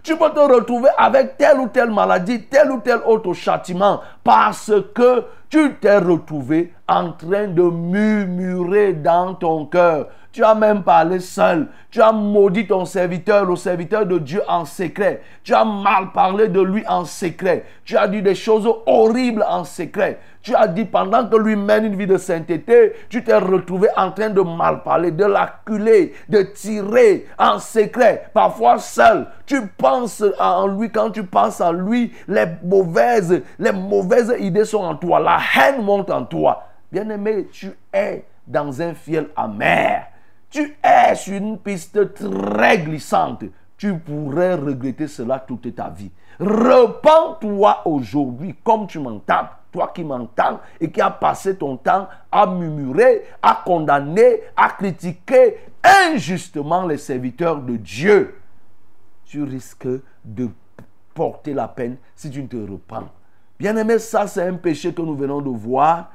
Tu 0.05 0.15
peux 0.19 0.29
te 0.29 0.39
retrouver 0.39 0.91
avec 0.99 1.39
telle 1.39 1.59
ou 1.61 1.69
telle 1.69 1.91
maladie, 1.91 2.43
tel 2.43 2.71
ou 2.71 2.79
tel 2.81 2.99
autre 3.07 3.33
châtiment 3.33 4.03
parce 4.23 4.71
que 4.95 5.25
tu 5.49 5.77
t'es 5.81 5.97
retrouvé 5.97 6.75
en 6.87 7.13
train 7.13 7.49
de 7.49 7.63
murmurer 7.63 8.93
dans 8.93 9.33
ton 9.35 9.65
cœur. 9.65 10.09
Tu 10.35 10.43
as 10.43 10.57
même 10.57 10.83
parlé 10.83 11.21
seul. 11.21 11.69
Tu 11.93 12.03
as 12.03 12.11
maudit 12.11 12.67
ton 12.67 12.85
serviteur, 12.85 13.45
le 13.45 13.55
serviteur 13.55 14.05
de 14.05 14.19
Dieu 14.19 14.43
en 14.49 14.65
secret. 14.65 15.23
Tu 15.45 15.55
as 15.55 15.65
mal 15.65 16.11
parlé 16.13 16.49
de 16.49 16.61
lui 16.61 16.85
en 16.89 17.05
secret. 17.05 17.65
Tu 17.85 17.97
as 17.97 18.09
dit 18.09 18.21
des 18.21 18.35
choses 18.35 18.69
horribles 18.85 19.45
en 19.49 19.63
secret. 19.63 20.19
Tu 20.43 20.53
as 20.57 20.67
dit 20.67 20.87
pendant 20.87 21.25
que 21.25 21.37
lui 21.37 21.55
mène 21.55 21.85
une 21.85 21.95
vie 21.95 22.09
de 22.09 22.17
sainteté, 22.17 22.95
tu 23.09 23.23
t'es 23.23 23.37
retrouvé 23.37 23.87
en 23.97 24.11
train 24.11 24.29
de 24.29 24.41
mal 24.41 24.83
parler, 24.83 25.13
de 25.13 25.25
l'acculer, 25.25 26.15
de 26.29 26.43
tirer 26.43 27.27
en 27.39 27.61
secret, 27.61 28.29
parfois 28.35 28.81
seul. 28.81 29.29
Tu 29.47 29.69
penses 29.69 30.25
en 30.41 30.67
lui, 30.67 30.91
quand 30.91 31.13
tu 31.13 31.23
penses 31.23 31.61
en 31.61 31.71
lui, 31.71 32.13
les 32.27 32.47
mauvaises, 32.65 33.41
les 33.61 33.73
mauvaises 33.73 34.35
idées 34.41 34.65
sont 34.65 34.83
en 34.83 34.97
toi, 34.97 35.21
la 35.21 35.39
haine 35.57 35.81
monte 35.81 36.11
en 36.11 36.25
toi. 36.25 36.65
Bien-aimé, 36.91 37.47
tu 37.53 37.71
es 37.93 38.25
dans 38.49 38.83
un 38.83 38.95
fiel 38.95 39.29
amer. 39.37 40.09
Tu 40.55 40.77
es 40.85 41.17
sur 41.17 41.35
une 41.35 41.59
piste 41.59 42.15
très 42.15 42.79
glissante. 42.79 43.43
Tu 43.77 43.99
pourrais 43.99 44.55
regretter 44.55 45.09
cela 45.09 45.41
toute 45.41 45.75
ta 45.75 45.89
vie. 45.89 46.13
Repends-toi 46.39 47.83
aujourd'hui 47.85 48.55
comme 48.63 48.87
tu 48.87 49.01
m'entends 49.01 49.49
toi 49.73 49.91
qui 49.93 50.05
m'entends 50.05 50.61
et 50.81 50.89
qui 50.93 51.01
as 51.01 51.11
passé 51.11 51.57
ton 51.57 51.77
temps 51.77 52.07
à 52.31 52.47
murmurer, 52.47 53.25
à 53.43 53.63
condamner, 53.67 54.43
à 54.57 54.69
critiquer 54.69 55.57
injustement 55.83 56.87
les 56.87 56.99
serviteurs 56.99 57.61
de 57.61 57.75
Dieu, 57.75 58.41
tu 59.25 59.43
risques 59.43 59.89
de 60.25 60.49
porter 61.13 61.53
la 61.53 61.67
peine 61.67 61.97
si 62.15 62.31
tu 62.31 62.41
ne 62.41 62.47
te 62.47 62.57
repens. 62.57 63.09
Bien 63.59 63.77
aimé, 63.77 63.99
ça 63.99 64.29
c'est 64.29 64.47
un 64.47 64.55
péché 64.55 64.95
que 64.95 65.03
nous 65.03 65.17
venons 65.17 65.41
de 65.41 65.51
voir 65.51 66.13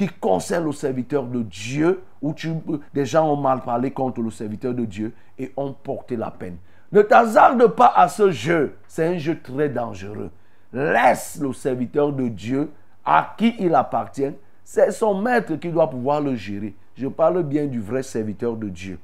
qui 0.00 0.08
concerne 0.08 0.64
le 0.64 0.72
serviteur 0.72 1.24
de 1.24 1.42
Dieu, 1.42 2.00
où 2.22 2.32
tu, 2.32 2.54
des 2.94 3.04
gens 3.04 3.30
ont 3.30 3.36
mal 3.36 3.60
parlé 3.60 3.90
contre 3.90 4.22
le 4.22 4.30
serviteur 4.30 4.72
de 4.72 4.86
Dieu 4.86 5.12
et 5.38 5.52
ont 5.58 5.74
porté 5.74 6.16
la 6.16 6.30
peine. 6.30 6.56
Ne 6.90 7.02
t'hazarde 7.02 7.66
pas 7.66 7.92
à 7.94 8.08
ce 8.08 8.30
jeu, 8.30 8.76
c'est 8.88 9.06
un 9.06 9.18
jeu 9.18 9.38
très 9.42 9.68
dangereux. 9.68 10.30
Laisse 10.72 11.38
le 11.38 11.52
serviteur 11.52 12.14
de 12.14 12.28
Dieu 12.28 12.70
à 13.04 13.34
qui 13.36 13.54
il 13.58 13.74
appartient, 13.74 14.32
c'est 14.64 14.90
son 14.90 15.20
maître 15.20 15.56
qui 15.56 15.68
doit 15.68 15.90
pouvoir 15.90 16.22
le 16.22 16.34
gérer. 16.34 16.74
Je 16.96 17.06
parle 17.06 17.42
bien 17.42 17.66
du 17.66 17.82
vrai 17.82 18.02
serviteur 18.02 18.56
de 18.56 18.70
Dieu. 18.70 18.98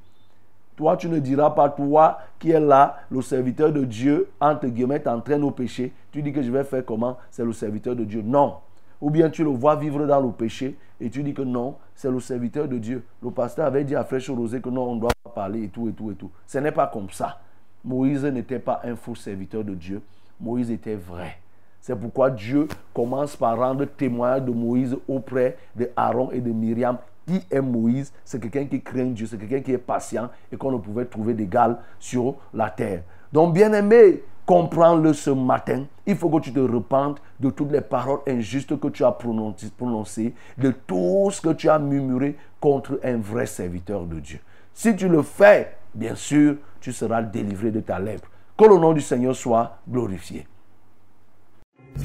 Toi, 0.77 0.97
tu 0.97 1.11
ne 1.11 1.19
diras 1.19 1.51
pas, 1.51 1.69
toi 1.69 2.21
qui 2.39 2.53
es 2.53 2.61
là, 2.61 3.01
le 3.11 3.21
serviteur 3.21 3.71
de 3.71 3.85
Dieu, 3.85 4.31
entre 4.41 4.67
guillemets, 4.69 5.01
t'entraîne 5.01 5.45
au 5.45 5.51
péché. 5.51 5.93
Tu 6.11 6.23
dis 6.23 6.33
que 6.33 6.41
je 6.41 6.51
vais 6.51 6.65
faire 6.65 6.87
comment? 6.87 7.19
C'est 7.31 7.45
le 7.45 7.53
serviteur 7.53 7.95
de 7.95 8.05
Dieu. 8.05 8.23
Non. 8.25 8.55
Ou 9.01 9.11
bien 9.11 9.31
tu 9.31 9.45
le 9.45 9.51
vois 9.51 9.77
vivre 9.77 10.07
dans 10.07 10.21
le 10.21 10.31
péché 10.31 10.77
et 11.01 11.11
tu 11.11 11.23
dis 11.23 11.35
que 11.35 11.43
non, 11.43 11.77
c'est 11.95 12.11
le 12.11 12.21
serviteur 12.21 12.69
de 12.69 12.79
Dieu. 12.79 13.05
Le 13.23 13.31
pasteur 13.31 13.67
avait 13.67 13.85
dit 13.85 13.95
à 13.95 14.05
Fraîche 14.05 14.31
Rosé 14.31 14.61
que 14.61 14.71
non, 14.71 14.91
on 14.91 14.97
doit 14.97 15.11
pas 15.25 15.31
parler 15.31 15.65
et 15.65 15.69
tout 15.69 15.89
et 15.89 15.93
tout 15.93 16.11
et 16.11 16.15
tout. 16.15 16.31
Ce 16.47 16.59
n'est 16.59 16.73
pas 16.73 16.87
comme 16.87 17.11
ça. 17.11 17.41
Moïse 17.85 18.25
n'était 18.25 18.59
pas 18.59 18.81
un 18.85 18.97
faux 18.97 19.15
serviteur 19.15 19.63
de 19.63 19.75
Dieu. 19.75 20.03
Moïse 20.41 20.71
était 20.71 20.97
vrai. 20.97 21.39
C'est 21.81 21.95
pourquoi 21.95 22.31
Dieu 22.31 22.67
commence 22.93 23.37
par 23.37 23.57
rendre 23.59 23.85
témoin 23.85 24.41
de 24.41 24.51
Moïse 24.51 24.97
auprès 25.07 25.57
de 25.77 25.89
Aaron 25.95 26.31
et 26.33 26.41
de 26.41 26.51
Myriam. 26.51 26.99
Qui 27.27 27.41
est 27.51 27.61
Moïse? 27.61 28.13
C'est 28.25 28.41
quelqu'un 28.41 28.67
qui 28.67 28.81
craint 28.81 29.07
Dieu, 29.07 29.27
c'est 29.27 29.39
quelqu'un 29.39 29.61
qui 29.61 29.73
est 29.73 29.79
patient 29.79 30.29
et 30.51 30.57
qu'on 30.57 30.73
ne 30.73 30.79
pouvait 30.79 31.05
trouver 31.05 31.35
d'égal 31.35 31.79
sur 31.99 32.37
la 32.55 32.71
terre. 32.71 33.03
Donc, 33.33 33.53
bien 33.53 33.73
aimé, 33.73 34.23
comprends-le 34.47 35.13
ce 35.13 35.31
matin. 35.31 35.85
Il 36.07 36.17
faut 36.17 36.31
que 36.31 36.41
tu 36.41 36.53
te 36.53 36.61
repentes 36.61 37.21
de 37.41 37.51
toutes 37.51 37.73
les 37.73 37.81
paroles 37.81 38.21
injustes 38.27 38.79
que 38.79 38.89
tu 38.89 39.05
as 39.05 39.13
prononcées, 39.13 40.35
de 40.57 40.71
tout 40.87 41.31
ce 41.33 41.41
que 41.41 41.53
tu 41.53 41.69
as 41.69 41.79
murmuré 41.79 42.37
contre 42.61 43.01
un 43.05 43.17
vrai 43.17 43.47
serviteur 43.47 44.05
de 44.05 44.21
Dieu. 44.21 44.39
Si 44.73 44.95
tu 44.95 45.09
le 45.09 45.23
fais, 45.23 45.77
bien 45.95 46.15
sûr, 46.15 46.57
tu 46.81 46.93
seras 46.93 47.23
délivré 47.23 47.71
de 47.71 47.81
ta 47.81 47.99
lèpre. 47.99 48.31
Que 48.57 48.65
le 48.65 48.79
nom 48.79 48.93
du 48.93 49.01
Seigneur 49.01 49.35
soit 49.35 49.79
glorifié. 49.89 50.47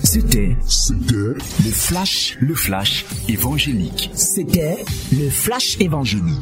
C'était 0.03 0.55
le 1.11 1.37
flash, 1.71 2.37
le 2.39 2.55
flash 2.55 3.05
évangélique. 3.27 4.09
C'était 4.13 4.83
le 5.11 5.29
flash 5.29 5.79
évangélique. 5.79 6.39